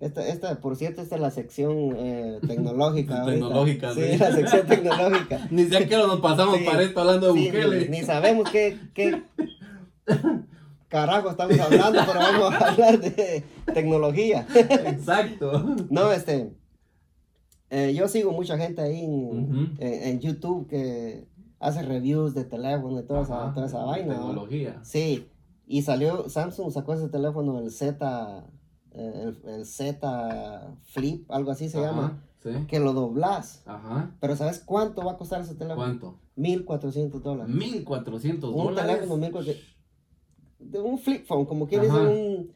Esta, 0.00 0.26
esta, 0.26 0.54
por 0.62 0.76
cierto, 0.76 1.02
esta 1.02 1.16
es 1.16 1.20
la 1.20 1.30
sección 1.30 1.94
eh, 1.98 2.38
tecnológica. 2.46 3.22
tecnológica, 3.26 3.92
sí. 3.92 4.16
la 4.16 4.32
sección 4.32 4.66
tecnológica. 4.66 5.46
ni 5.50 5.64
siquiera 5.64 6.06
nos 6.06 6.20
pasamos 6.20 6.58
para 6.60 6.82
esto 6.82 7.00
hablando 7.00 7.34
de 7.34 7.44
Bukele. 7.44 7.80
Ni, 7.80 7.98
ni, 7.98 8.02
sabemos 8.02 8.48
qué, 8.50 8.78
qué, 8.94 9.22
Carajo, 10.88 11.30
estamos 11.30 11.58
hablando, 11.60 12.00
pero 12.04 12.18
vamos 12.18 12.54
a 12.54 12.70
hablar 12.70 13.00
de 13.00 13.44
tecnología. 13.72 14.44
Exacto. 14.54 15.76
No, 15.88 16.10
este. 16.10 16.52
Eh, 17.70 17.94
yo 17.94 18.08
sigo 18.08 18.32
mucha 18.32 18.58
gente 18.58 18.82
ahí 18.82 19.04
en, 19.78 20.18
YouTube 20.18 20.66
que 20.66 21.28
hace 21.60 21.82
reviews 21.82 22.34
de 22.34 22.44
teléfono 22.44 22.98
y 22.98 23.04
toda, 23.04 23.22
esa, 23.22 23.54
toda 23.54 23.66
esa 23.66 23.84
vaina. 23.84 24.14
Tecnología. 24.14 24.80
Sí. 24.82 25.28
Y 25.68 25.82
salió, 25.82 26.28
Samsung 26.28 26.72
sacó 26.72 26.94
ese 26.94 27.08
teléfono, 27.08 27.60
el 27.60 27.70
Z, 27.70 28.44
el, 28.90 29.38
el 29.46 29.64
Z 29.66 30.76
Flip, 30.82 31.30
algo 31.30 31.52
así 31.52 31.68
se 31.68 31.80
llama. 31.80 32.24
Que 32.66 32.80
lo 32.80 32.94
doblas. 32.94 33.62
Ajá. 33.66 34.16
Pero 34.18 34.34
¿sabes 34.34 34.58
cuánto 34.58 35.04
va 35.04 35.12
a 35.12 35.16
costar 35.16 35.42
ese 35.42 35.54
teléfono? 35.54 35.86
¿Cuánto? 35.86 36.18
1400 36.34 37.22
dólares. 37.22 37.54
1400 37.54 38.52
dólares. 38.52 38.68
Un 38.68 38.74
teléfono 38.74 39.16
1400 39.18 39.46
de 39.46 39.79
un 40.74 40.98
flip 40.98 41.26
phone, 41.26 41.44
como 41.44 41.66
quien 41.66 41.82
dice 41.82 41.94
un 41.94 42.50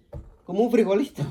como 0.44 0.62
un 0.62 0.70
frijolito. 0.70 1.22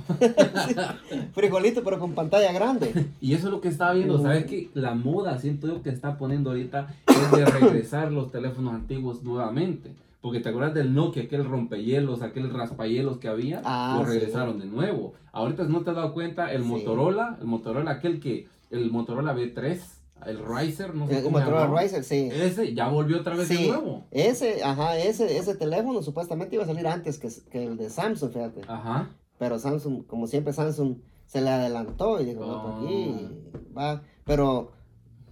frijolito, 1.34 1.84
pero 1.84 2.00
con 2.00 2.14
pantalla 2.14 2.52
grande. 2.52 3.12
Y 3.22 3.34
eso 3.34 3.48
es 3.48 3.54
lo 3.54 3.62
que 3.62 3.68
estaba 3.68 3.94
viendo. 3.94 4.20
¿Sabes 4.20 4.46
que 4.46 4.70
La 4.74 4.96
moda, 4.96 5.38
siento 5.38 5.68
yo, 5.68 5.84
que 5.84 5.92
está 5.92 6.18
poniendo 6.18 6.50
ahorita 6.50 6.88
es 7.08 7.32
de 7.32 7.46
regresar 7.46 8.12
los 8.12 8.32
teléfonos 8.32 8.74
antiguos 8.74 9.24
nuevamente. 9.24 9.92
Porque 10.20 10.40
te 10.40 10.50
acuerdas 10.50 10.74
del 10.74 10.96
Nokia, 10.96 11.24
aquel 11.24 11.46
rompehielos, 11.46 12.22
aquel 12.22 12.50
raspahielos 12.50 13.18
que 13.18 13.28
había, 13.28 13.62
ah, 13.66 13.98
lo 14.00 14.06
regresaron 14.06 14.58
de 14.58 14.66
nuevo. 14.66 15.14
Ahorita 15.32 15.66
no 15.66 15.82
te 15.82 15.92
has 15.92 15.98
dado 15.98 16.14
cuenta, 16.14 16.52
el 16.52 16.64
Motorola, 16.64 17.38
el 17.42 17.46
Motorola, 17.46 17.92
aquel 17.92 18.20
que, 18.20 18.48
el 18.72 18.90
Motorola 18.90 19.36
B3, 19.36 19.80
el 20.26 20.40
Riser, 20.46 20.94
no 20.96 21.08
sé 21.08 21.20
el 21.20 21.30
Motorola 21.30 21.68
Riser, 21.68 22.04
sí. 22.04 22.30
Ese 22.32 22.74
ya 22.74 22.88
volvió 22.90 23.20
otra 23.20 23.36
vez 23.36 23.50
de 23.50 23.68
nuevo. 23.68 24.06
Ese, 24.12 24.64
ajá, 24.64 24.98
ese, 24.98 25.38
ese 25.38 25.56
teléfono 25.56 26.02
supuestamente 26.02 26.56
iba 26.56 26.64
a 26.64 26.68
salir 26.68 26.88
antes 26.88 27.20
que, 27.20 27.30
que 27.50 27.64
el 27.66 27.78
de 27.78 27.90
Samsung, 27.90 28.32
fíjate. 28.32 28.62
Ajá. 28.68 29.10
Pero 29.38 29.60
Samsung, 29.60 30.06
como 30.06 30.28
siempre 30.28 30.54
Samsung 30.54 30.98
se 31.26 31.42
le 31.42 31.50
adelantó 31.50 32.22
y 32.22 32.26
dijo, 32.26 32.46
no, 32.46 32.62
por 32.62 32.86
aquí 32.86 33.16
oh. 33.16 33.78
va. 33.78 34.04
Pero 34.26 34.72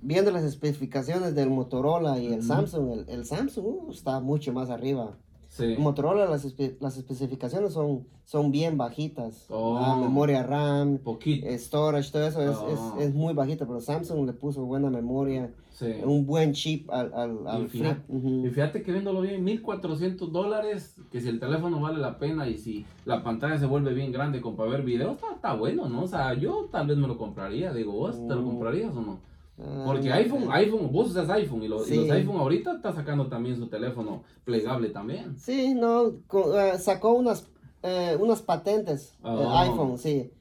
viendo 0.01 0.31
las 0.31 0.43
especificaciones 0.43 1.35
del 1.35 1.49
Motorola 1.49 2.17
y 2.19 2.33
el 2.33 2.43
Samsung, 2.43 2.91
el, 2.91 3.05
el 3.09 3.25
Samsung 3.25 3.65
uh, 3.65 3.91
está 3.91 4.19
mucho 4.19 4.51
más 4.53 4.69
arriba. 4.69 5.17
Sí. 5.51 5.75
Motorola, 5.77 6.27
las, 6.27 6.47
las 6.79 6.97
especificaciones 6.97 7.73
son, 7.73 8.07
son 8.23 8.51
bien 8.53 8.77
bajitas. 8.77 9.47
Oh. 9.49 9.97
memoria 9.97 10.43
RAM, 10.43 10.97
Poquito. 10.99 11.45
storage, 11.57 12.09
todo 12.09 12.25
eso 12.25 12.41
es, 12.41 12.51
es, 12.51 12.79
oh. 12.79 12.97
es, 13.01 13.13
muy 13.13 13.33
bajito, 13.33 13.67
pero 13.67 13.81
Samsung 13.81 14.25
le 14.25 14.31
puso 14.31 14.63
buena 14.63 14.89
memoria, 14.89 15.51
sí. 15.71 15.87
un 16.05 16.25
buen 16.25 16.53
chip 16.53 16.89
al, 16.89 17.13
al, 17.13 17.45
al 17.45 17.63
y, 17.63 17.67
fíjate, 17.67 18.01
y 18.13 18.49
fíjate 18.49 18.81
que 18.81 18.93
viéndolo 18.93 19.19
bien, 19.19 19.43
1400 19.43 20.31
dólares, 20.31 20.95
que 21.11 21.19
si 21.19 21.27
el 21.27 21.41
teléfono 21.41 21.81
vale 21.81 21.99
la 21.99 22.17
pena 22.17 22.47
y 22.47 22.57
si 22.57 22.85
la 23.03 23.21
pantalla 23.21 23.57
se 23.57 23.65
vuelve 23.65 23.93
bien 23.93 24.13
grande 24.13 24.39
con 24.39 24.55
para 24.55 24.69
ver 24.69 24.83
videos, 24.83 25.15
está, 25.15 25.33
está 25.33 25.53
bueno, 25.53 25.89
¿no? 25.89 26.03
O 26.03 26.07
sea, 26.07 26.33
yo 26.33 26.69
tal 26.71 26.87
vez 26.87 26.97
me 26.97 27.09
lo 27.09 27.17
compraría, 27.17 27.73
digo, 27.73 27.91
¿vos 27.91 28.15
te 28.25 28.33
lo 28.35 28.45
comprarías 28.45 28.95
o 28.95 29.01
no? 29.01 29.30
Porque 29.85 30.11
iPhone, 30.11 30.47
iPhone, 30.51 30.91
vos 30.91 31.11
usas 31.11 31.29
iPhone 31.29 31.63
y, 31.63 31.67
los 31.67 31.89
iPhone 31.89 32.37
ahorita 32.37 32.73
está 32.73 32.93
sacando 32.93 33.27
también 33.27 33.57
su 33.57 33.67
teléfono 33.67 34.23
plegable 34.43 34.89
también. 34.89 35.37
Sí, 35.37 35.73
no, 35.75 36.07
eh, 36.07 36.77
sacó 36.79 37.13
unas 37.13 37.47
eh, 37.83 38.15
unas 38.19 38.41
patentes, 38.41 39.15
oh. 39.23 39.49
iPhone, 39.57 39.97
sí. 39.97 40.31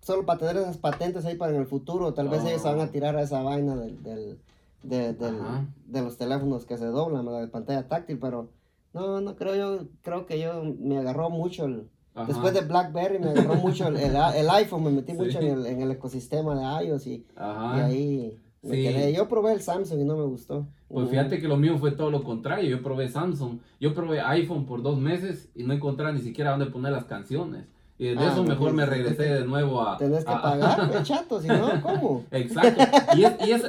Solo 0.00 0.26
para 0.26 0.38
tener 0.38 0.56
esas 0.58 0.76
patentes 0.76 1.24
ahí 1.24 1.36
para 1.36 1.52
en 1.52 1.60
el 1.60 1.66
futuro. 1.66 2.12
Tal 2.12 2.28
vez 2.28 2.44
ellos 2.44 2.62
van 2.62 2.80
a 2.80 2.84
oh. 2.84 2.88
tirar 2.88 3.16
a 3.16 3.22
esa 3.22 3.42
vaina 3.42 3.74
del, 3.74 4.02
del, 4.02 4.38
de, 4.82 5.14
de 5.14 6.02
los 6.02 6.18
teléfonos 6.18 6.66
que 6.66 6.76
se 6.76 6.86
doblan, 6.86 7.24
la 7.24 7.46
pantalla 7.50 7.88
táctil, 7.88 8.18
pero 8.18 8.50
no, 8.92 9.20
no 9.20 9.34
creo 9.34 9.56
yo, 9.56 9.86
creo 10.02 10.26
que 10.26 10.38
yo 10.38 10.62
me 10.78 10.98
agarró 10.98 11.30
mucho 11.30 11.64
el, 11.64 11.88
Después 12.28 12.54
de 12.54 12.60
BlackBerry 12.60 13.18
me 13.18 13.30
agarró 13.30 13.56
mucho 13.56 13.88
el, 13.88 13.96
el, 13.96 14.50
iPhone, 14.50 14.84
me 14.84 14.90
metí 14.90 15.12
mucho 15.14 15.40
en 15.40 15.46
el, 15.46 15.66
en 15.66 15.82
el, 15.82 15.90
ecosistema 15.90 16.54
de 16.54 16.86
iOS 16.86 17.06
y, 17.08 17.10
y 17.10 17.24
ahí 17.36 18.40
quedé. 18.70 19.12
Yo 19.12 19.28
probé 19.28 19.52
el 19.52 19.60
Samsung 19.60 20.00
y 20.00 20.04
no 20.04 20.16
me 20.16 20.24
gustó. 20.24 20.66
Pues 20.88 21.10
fíjate 21.10 21.40
que 21.40 21.48
lo 21.48 21.56
mío 21.56 21.76
fue 21.78 21.92
todo 21.92 22.10
lo 22.10 22.22
contrario. 22.22 22.68
Yo 22.68 22.82
probé 22.82 23.08
Samsung, 23.08 23.58
yo 23.80 23.94
probé 23.94 24.20
iPhone 24.20 24.66
por 24.66 24.82
dos 24.82 24.98
meses 24.98 25.50
y 25.54 25.64
no 25.64 25.74
encontraba 25.74 26.12
ni 26.12 26.20
siquiera 26.20 26.50
dónde 26.50 26.66
poner 26.66 26.92
las 26.92 27.04
canciones. 27.04 27.66
Y 27.96 28.08
de 28.08 28.18
ah, 28.18 28.32
eso 28.32 28.42
mejor 28.42 28.72
me 28.72 28.84
regresé 28.84 29.22
de 29.22 29.46
nuevo 29.46 29.80
a... 29.80 29.96
Tenés 29.96 30.24
que 30.24 30.32
pagar, 30.32 30.90
pues, 30.90 31.04
chato, 31.04 31.40
si 31.40 31.46
no, 31.46 31.80
¿cómo? 31.80 32.24
Exacto. 32.32 32.82
Y, 33.16 33.24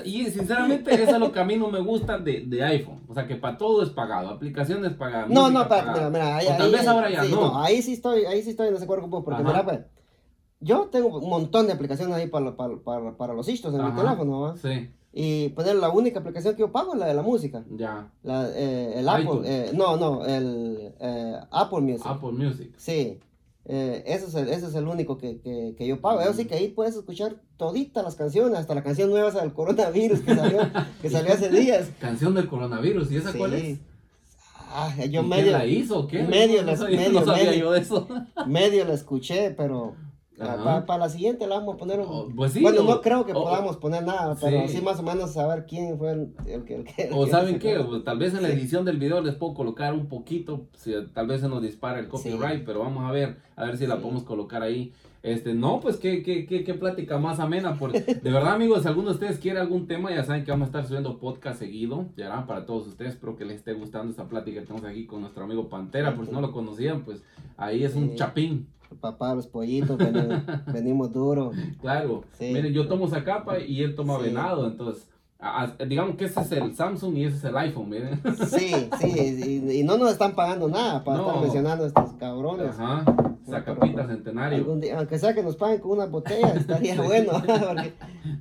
y, 0.10 0.32
sinceramente 0.32 0.96
eso 0.96 1.12
es 1.12 1.20
lo 1.20 1.32
que 1.32 1.40
a 1.40 1.44
mí 1.44 1.58
no 1.58 1.70
me 1.70 1.80
gusta 1.80 2.18
de, 2.18 2.42
de 2.42 2.64
iPhone. 2.64 3.02
O 3.08 3.14
sea, 3.14 3.28
que 3.28 3.36
para 3.36 3.56
todo 3.56 3.84
es 3.84 3.90
pagado, 3.90 4.30
aplicaciones 4.30 4.94
pagadas. 4.94 5.30
No, 5.30 5.52
no, 5.52 5.68
para, 5.68 5.94
mira, 5.94 6.10
mira, 6.10 6.38
ahí, 6.38 6.48
tal 6.58 6.72
vez 6.72 6.88
ahora 6.88 7.12
ya 7.12 7.24
no. 7.26 7.62
Ahí 7.62 7.84
sí 7.84 7.94
estoy, 7.94 8.26
ahí 8.26 8.42
sí 8.42 8.50
estoy 8.50 8.70
en 8.70 8.76
ese 8.76 8.88
cuerpo, 8.88 9.12
pues, 9.12 9.24
porque 9.24 9.44
mira, 9.44 9.64
pues, 9.64 9.82
yo 10.60 10.90
tengo 10.92 11.18
un 11.18 11.30
montón 11.30 11.68
de 11.68 11.74
aplicaciones 11.74 12.16
ahí 12.16 12.28
para, 12.28 12.56
para, 12.56 12.78
para, 12.78 13.18
para 13.18 13.34
los 13.34 13.48
istos 13.50 13.74
en 13.74 13.84
mi 13.86 13.92
teléfono, 13.92 14.42
¿va? 14.42 14.58
Sí. 14.58 14.90
Y 15.18 15.50
pues 15.50 15.74
la 15.74 15.90
única 15.90 16.20
aplicación 16.20 16.56
que 16.56 16.60
yo 16.60 16.72
pago 16.74 16.94
es 16.94 17.00
la 17.00 17.08
de 17.08 17.14
la 17.14 17.22
música. 17.22 17.64
Ya. 17.70 18.12
La, 18.24 18.50
eh, 18.54 18.96
el 18.98 19.08
Apple, 19.08 19.42
eh, 19.46 19.72
no, 19.74 19.96
no, 19.96 20.26
el 20.26 20.94
eh, 21.00 21.40
Apple 21.52 21.80
Music. 21.80 22.06
Apple 22.06 22.34
Music. 22.34 22.74
Sí. 22.76 23.20
Eh, 23.68 24.04
ese, 24.06 24.26
es 24.28 24.36
el, 24.36 24.50
ese 24.50 24.68
es 24.68 24.76
el 24.76 24.88
único 24.88 25.18
que, 25.18 25.40
que, 25.40 25.74
que 25.78 25.88
yo 25.88 26.02
pago. 26.02 26.20
Así 26.20 26.46
que 26.46 26.56
ahí 26.56 26.68
puedes 26.68 26.96
escuchar 26.96 27.38
toditas 27.58 28.04
las 28.04 28.16
canciones, 28.16 28.60
hasta 28.60 28.76
la 28.76 28.84
canción 28.84 29.10
nueva 29.10 29.32
del 29.32 29.54
coronavirus 29.54 30.20
que 30.20 30.36
salió, 30.36 30.60
que 31.02 31.10
salió 31.10 31.34
hace 31.34 31.50
días. 31.50 31.90
Canción 32.00 32.36
del 32.36 32.48
coronavirus, 32.48 33.10
¿y 33.12 33.18
esa 33.18 33.32
cuál 33.34 33.54
es? 33.54 33.80
Ah, 34.78 34.94
yo 35.10 35.24
medio, 35.24 35.54
la 35.54 35.66
hizo? 35.66 36.06
¿Qué? 36.08 36.24
Medio, 36.24 36.62
no 36.66 36.74
medio, 36.74 37.26
medio, 37.26 37.54
yo 37.54 37.76
eso. 37.76 38.08
medio 38.46 38.84
la 38.84 38.94
escuché, 38.94 39.52
pero 39.52 39.96
para, 40.38 40.98
la 40.98 41.10
siguiente 41.10 41.48
la 41.48 41.56
vamos 41.56 41.76
a 41.76 41.78
poner 41.78 42.00
un... 42.00 42.08
Oh, 42.10 42.28
pues 42.36 42.60
bueno, 42.62 42.84
no 42.84 43.02
creo 43.02 43.26
que 43.26 43.34
podamos 43.34 43.78
poner 43.78 44.04
nada, 44.04 44.36
pero 44.40 44.68
sí. 44.68 44.82
más 44.82 45.00
o 45.00 45.04
menos 45.04 45.34
saber 45.34 45.66
quién 45.66 45.98
fue 45.98 46.12
el, 46.12 46.64
que... 46.66 46.86
El, 46.98 47.14
o 47.14 47.28
saben 47.28 47.60
qué, 47.60 47.84
tal 48.04 48.18
vez 48.18 48.34
en 48.34 48.44
la 48.44 48.50
edición 48.50 48.86
del 48.86 48.98
video 48.98 49.22
les 49.22 49.36
puedo 49.36 49.54
colocar 49.54 49.94
un 49.94 50.08
poquito, 50.08 50.68
si, 50.76 50.94
tal 51.14 51.28
vez 51.28 51.42
se 51.42 51.48
nos 51.48 51.62
dispara 51.62 52.00
el 52.00 52.08
copyright, 52.08 52.66
pero 52.66 52.80
vamos 52.80 53.06
a 53.06 53.12
ver, 53.12 53.38
a 53.56 53.66
ver 53.66 53.78
si 53.78 53.88
la 53.88 54.00
podemos 54.00 54.24
colocar 54.24 54.62
ahí. 54.62 54.94
Este, 55.26 55.56
no, 55.56 55.80
pues 55.80 55.98
qué, 55.98 56.22
qué, 56.22 56.46
qué, 56.46 56.64
qué 56.64 56.76
plática 56.76 57.18
más 57.18 57.40
amena. 57.40 57.80
Por, 57.80 57.92
de 57.94 58.32
verdad, 58.32 58.54
amigos, 58.54 58.84
si 58.84 58.88
alguno 58.88 59.08
de 59.08 59.16
ustedes 59.16 59.40
quiere 59.40 59.60
algún 59.60 59.88
tema, 59.88 60.12
ya 60.12 60.24
saben 60.24 60.46
que 60.46 60.52
vamos 60.52 60.66
a 60.66 60.70
estar 60.70 60.86
subiendo 60.86 61.18
podcast 61.18 61.58
seguido. 61.58 62.06
Ya 62.16 62.46
para 62.46 62.68
todos 62.68 62.86
ustedes. 62.86 63.14
Espero 63.14 63.36
que 63.36 63.44
les 63.44 63.58
esté 63.58 63.74
gustando 63.74 64.12
esta 64.12 64.30
plática 64.30 64.60
que 64.60 64.68
tenemos 64.68 64.88
aquí 64.88 65.08
con 65.08 65.22
nuestro 65.22 65.46
amigo 65.46 65.68
Pantera. 65.68 66.16
Por 66.16 66.28
si 66.28 66.32
no 66.32 66.42
lo 66.42 66.52
conocían, 66.52 67.02
pues 67.06 67.24
ahí 67.58 67.84
es 67.84 67.96
un 67.96 68.14
chapín 68.14 68.68
papá, 69.00 69.36
los 69.36 69.48
pollitos, 69.48 69.98
venimos, 70.74 71.12
duro. 71.14 71.52
Claro. 71.82 72.24
Miren, 72.40 72.74
yo 72.74 72.88
tomo 72.88 73.08
esa 73.08 73.24
capa 73.24 73.60
y 73.60 73.82
él 73.82 73.96
toma 73.96 74.18
venado, 74.18 74.68
entonces, 74.68 75.08
digamos 75.88 76.16
que 76.16 76.26
ese 76.26 76.42
es 76.42 76.52
el 76.52 76.76
Samsung 76.76 77.18
y 77.18 77.26
ese 77.26 77.38
es 77.38 77.44
el 77.44 77.58
iPhone, 77.58 77.90
miren. 77.90 78.22
Sí, 78.48 78.72
sí, 79.00 79.62
y, 79.72 79.84
no 79.84 79.98
nos 79.98 80.12
están 80.12 80.34
pagando 80.34 80.68
nada 80.68 81.04
para 81.04 81.20
estar 81.20 81.42
mencionando 81.42 81.84
a 81.84 81.88
estos 81.88 82.14
cabrones. 82.14 82.80
Ajá. 82.80 83.06
Sacapita 83.46 84.08
centenario. 84.08 84.66
aunque 84.98 85.20
sea 85.20 85.34
que 85.34 85.44
nos 85.44 85.56
paguen 85.56 85.80
con 85.80 85.92
una 85.92 86.06
botella, 86.08 86.54
estaría 86.56 86.96
bueno. 87.02 87.34
Porque 87.44 87.94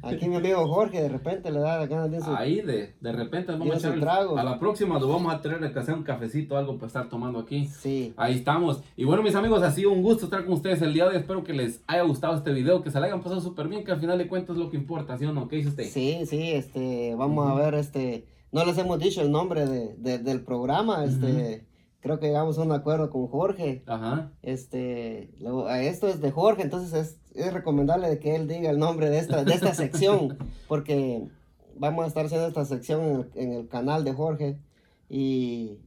aquí 0.03 0.29
mi 0.29 0.37
amigo 0.37 0.67
Jorge 0.67 1.03
de 1.03 1.09
repente 1.09 1.51
le 1.51 1.61
da 1.61 1.87
ganas 1.87 2.11
de 2.11 2.19
eso. 2.19 2.35
Ahí 2.35 2.61
de, 2.63 2.95
de 3.01 3.13
repente 3.13 3.53
vamos 3.53 3.75
a 3.75 3.79
echar 3.79 4.01
trago. 4.01 4.39
A 4.39 4.45
la 4.45 4.59
próxima 4.59 4.99
lo 4.99 5.09
vamos 5.09 5.33
a 5.33 5.41
tener 5.41 5.73
que 5.73 5.79
hacer 5.79 5.95
un 5.95 6.03
cafecito, 6.03 6.57
algo 6.57 6.77
para 6.77 6.87
estar 6.87 7.09
tomando 7.09 7.39
aquí. 7.39 7.67
Sí. 7.67 8.15
Ahí 8.17 8.35
estamos. 8.35 8.83
Y 8.97 9.05
bueno, 9.05 9.23
mis 9.23 9.35
amigos, 9.35 9.63
ha 9.63 9.71
sido 9.71 9.91
un 9.93 10.03
gusto 10.03 10.25
estar 10.25 10.45
con 10.45 10.55
ustedes 10.55 10.81
el 10.83 10.95
día 10.95 11.05
de 11.05 11.11
hoy. 11.11 11.17
Espero 11.17 11.45
que 11.45 11.53
les 11.53 11.83
haya 11.87 12.03
gustado 12.03 12.37
este 12.37 12.53
video, 12.53 12.83
que 12.83 12.91
se 12.91 12.99
le 13.01 13.07
hayan 13.07 13.23
pasado 13.23 13.41
súper 13.41 13.69
bien, 13.69 13.85
que 13.85 13.93
al 13.93 14.01
final 14.01 14.19
de 14.19 14.27
cuentas 14.27 14.57
es 14.57 14.63
lo 14.63 14.71
que 14.71 14.77
importa, 14.77 15.19
¿sí 15.19 15.25
o 15.25 15.33
no? 15.33 15.49
¿Qué 15.49 15.57
dice 15.57 15.69
usted? 15.69 15.85
Sí, 15.85 16.25
sí, 16.27 16.53
este, 16.53 17.15
vamos 17.15 17.51
a 17.51 17.55
ver, 17.55 17.75
este, 17.75 18.27
no 18.53 18.65
les 18.65 18.79
hemos 18.79 18.99
dicho 18.99 19.21
el 19.21 19.31
nombre 19.31 19.67
de, 19.67 20.19
del 20.19 20.43
programa, 20.43 21.05
este 21.05 21.65
creo 22.05 22.21
que 22.21 22.27
llegamos 22.27 22.59
a 22.59 22.63
un 22.63 22.73
acuerdo 22.73 23.09
con 23.09 23.27
Jorge. 23.29 23.83
Ajá. 23.87 24.31
Este, 24.43 25.31
esto 25.81 26.07
es 26.07 26.21
de 26.21 26.31
Jorge, 26.31 26.61
entonces 26.61 26.93
es, 26.93 27.17
es 27.35 27.51
recomendable 27.51 28.19
que 28.19 28.37
él 28.37 28.47
diga 28.47 28.69
el 28.69 28.79
nombre 28.79 29.09
de 29.09 29.19
esta, 29.19 29.43
de 29.43 29.55
esta 29.55 29.73
sección, 29.75 30.37
porque 30.69 31.27
vamos 31.79 32.05
a 32.05 32.09
estar 32.09 32.27
haciendo 32.27 32.47
esta 32.47 32.67
sección 32.67 33.01
en 33.01 33.11
el, 33.17 33.31
en 33.37 33.53
el 33.55 33.69
canal 33.69 34.05
de 34.05 34.13
Jorge. 34.13 34.59
Y 35.09 35.79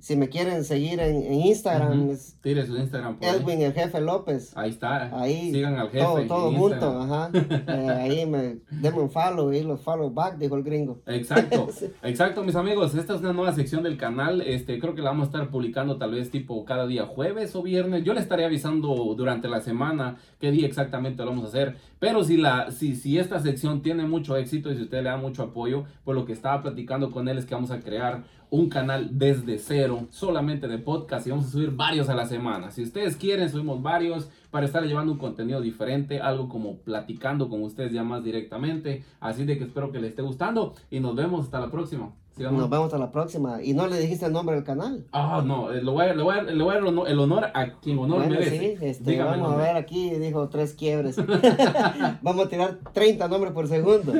si 0.00 0.16
me 0.16 0.28
quieren 0.28 0.64
seguir 0.64 1.00
en, 1.00 1.22
en 1.22 1.34
Instagram, 1.34 2.16
Tire 2.40 2.66
su 2.66 2.76
Instagram 2.76 3.18
por 3.18 3.28
Edwin, 3.28 3.62
el 3.62 3.72
jefe 3.72 4.00
López. 4.00 4.56
Ahí 4.56 4.70
está. 4.70 5.20
Ahí. 5.20 5.52
Sigan 5.52 5.76
al 5.76 5.90
jefe. 5.90 6.04
Todo, 6.04 6.26
todo 6.26 6.52
junto, 6.52 7.02
ajá. 7.02 7.30
Eh, 7.68 7.90
ahí 7.90 8.26
me 8.26 8.58
denme 8.70 9.00
un 9.00 9.10
follow 9.10 9.52
y 9.52 9.62
los 9.62 9.80
follow 9.80 10.10
back, 10.10 10.38
dijo 10.38 10.56
el 10.56 10.62
gringo. 10.62 11.02
Exacto. 11.06 11.68
Exacto, 12.02 12.42
mis 12.42 12.54
amigos. 12.56 12.94
Esta 12.94 13.14
es 13.14 13.20
una 13.20 13.32
nueva 13.32 13.52
sección 13.52 13.82
del 13.82 13.96
canal. 13.96 14.40
Este, 14.40 14.78
creo 14.78 14.94
que 14.94 15.02
la 15.02 15.10
vamos 15.10 15.28
a 15.28 15.30
estar 15.30 15.50
publicando 15.50 15.98
tal 15.98 16.12
vez 16.12 16.30
tipo 16.30 16.64
cada 16.64 16.86
día 16.86 17.06
jueves 17.06 17.54
o 17.54 17.62
viernes. 17.62 18.04
Yo 18.04 18.14
le 18.14 18.20
estaré 18.20 18.44
avisando 18.44 19.14
durante 19.16 19.48
la 19.48 19.60
semana 19.60 20.16
qué 20.40 20.50
día 20.50 20.66
exactamente 20.66 21.22
lo 21.24 21.30
vamos 21.30 21.44
a 21.44 21.48
hacer. 21.48 21.76
Pero 21.98 22.24
si 22.24 22.36
la, 22.36 22.70
si, 22.70 22.94
si 22.94 23.18
esta 23.18 23.40
sección 23.40 23.82
tiene 23.82 24.06
mucho 24.06 24.36
éxito 24.36 24.70
y 24.70 24.76
si 24.76 24.82
usted 24.82 25.02
le 25.02 25.10
da 25.10 25.16
mucho 25.16 25.42
apoyo, 25.42 25.84
pues 26.04 26.14
lo 26.14 26.24
que 26.24 26.32
estaba 26.32 26.62
platicando 26.62 27.10
con 27.10 27.28
él 27.28 27.38
es 27.38 27.46
que 27.46 27.54
vamos 27.54 27.70
a 27.70 27.80
crear 27.80 28.24
un 28.50 28.68
canal 28.68 29.18
desde 29.18 29.58
cero, 29.58 30.06
solamente 30.10 30.68
de 30.68 30.78
podcast 30.78 31.26
y 31.26 31.30
vamos 31.30 31.46
a 31.46 31.50
subir 31.50 31.70
varios 31.70 32.08
a 32.08 32.14
la 32.14 32.24
semana. 32.24 32.70
Si 32.70 32.82
ustedes 32.82 33.16
quieren, 33.16 33.50
subimos 33.50 33.82
varios 33.82 34.30
para 34.50 34.64
estar 34.64 34.84
llevando 34.84 35.12
un 35.12 35.18
contenido 35.18 35.60
diferente, 35.60 36.20
algo 36.20 36.48
como 36.48 36.78
platicando 36.78 37.48
con 37.48 37.62
ustedes 37.62 37.92
ya 37.92 38.04
más 38.04 38.24
directamente. 38.24 39.04
Así 39.20 39.44
de 39.44 39.58
que 39.58 39.64
espero 39.64 39.92
que 39.92 40.00
les 40.00 40.10
esté 40.10 40.22
gustando 40.22 40.74
y 40.90 41.00
nos 41.00 41.14
vemos 41.14 41.44
hasta 41.44 41.60
la 41.60 41.70
próxima. 41.70 42.12
Nos 42.38 42.70
vemos 42.70 42.94
a 42.94 42.98
la 42.98 43.10
próxima. 43.10 43.62
¿Y 43.62 43.74
no 43.74 43.86
le 43.86 43.98
dijiste 43.98 44.26
el 44.26 44.32
nombre 44.32 44.54
del 44.54 44.64
canal? 44.64 45.06
Ah, 45.12 45.42
no, 45.44 45.70
le 45.70 45.82
voy, 45.82 46.06
a, 46.06 46.14
le, 46.14 46.22
voy 46.22 46.34
a, 46.36 46.42
le 46.42 46.62
voy 46.62 46.74
a 46.74 46.80
dar 46.80 47.08
el 47.08 47.18
honor 47.18 47.50
a 47.52 47.72
quien 47.80 47.98
honor 47.98 48.18
bueno, 48.18 48.34
merece. 48.34 48.58
Sí, 48.58 48.84
este, 48.84 49.22
vamos 49.22 49.52
a 49.52 49.56
ver 49.56 49.76
aquí, 49.76 50.10
dijo 50.10 50.48
tres 50.48 50.74
quiebres. 50.74 51.16
vamos 52.22 52.46
a 52.46 52.48
tirar 52.48 52.78
30 52.92 53.28
nombres 53.28 53.52
por 53.52 53.66
segundo. 53.68 54.12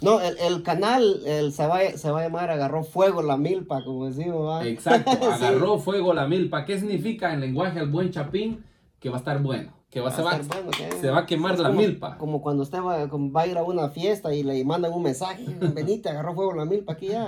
No, 0.00 0.20
el, 0.20 0.38
el 0.38 0.62
canal 0.62 1.20
el, 1.26 1.52
se, 1.52 1.66
va, 1.66 1.80
se 1.96 2.10
va 2.10 2.20
a 2.20 2.22
llamar 2.24 2.50
Agarró 2.50 2.84
Fuego 2.84 3.22
la 3.22 3.36
Milpa, 3.36 3.84
como 3.84 4.06
decimos. 4.06 4.64
Exacto, 4.64 5.10
Agarró 5.32 5.78
Fuego 5.78 6.14
la 6.14 6.26
Milpa. 6.26 6.64
¿Qué 6.64 6.78
significa 6.78 7.32
en 7.32 7.40
lenguaje 7.40 7.78
al 7.78 7.88
buen 7.90 8.10
chapín? 8.10 8.64
Que 9.00 9.10
va 9.10 9.16
a 9.16 9.18
estar 9.18 9.40
bueno 9.42 9.78
que 9.90 10.00
va, 10.00 10.10
se, 10.10 10.22
va, 10.22 10.38
se 11.00 11.10
va 11.10 11.20
a 11.20 11.26
quemar 11.26 11.58
la 11.58 11.70
milpa. 11.70 12.18
Como 12.18 12.42
cuando 12.42 12.62
usted 12.62 12.78
va, 12.78 13.06
va, 13.06 13.40
a 13.40 13.46
ir 13.46 13.56
a 13.56 13.62
una 13.62 13.88
fiesta 13.88 14.34
y 14.34 14.42
le 14.42 14.62
mandan 14.62 14.92
un 14.92 15.02
mensaje, 15.02 15.46
venite, 15.74 16.10
agarró 16.10 16.34
fuego 16.34 16.52
la 16.52 16.66
milpa 16.66 16.92
aquí 16.92 17.08
ya. 17.08 17.16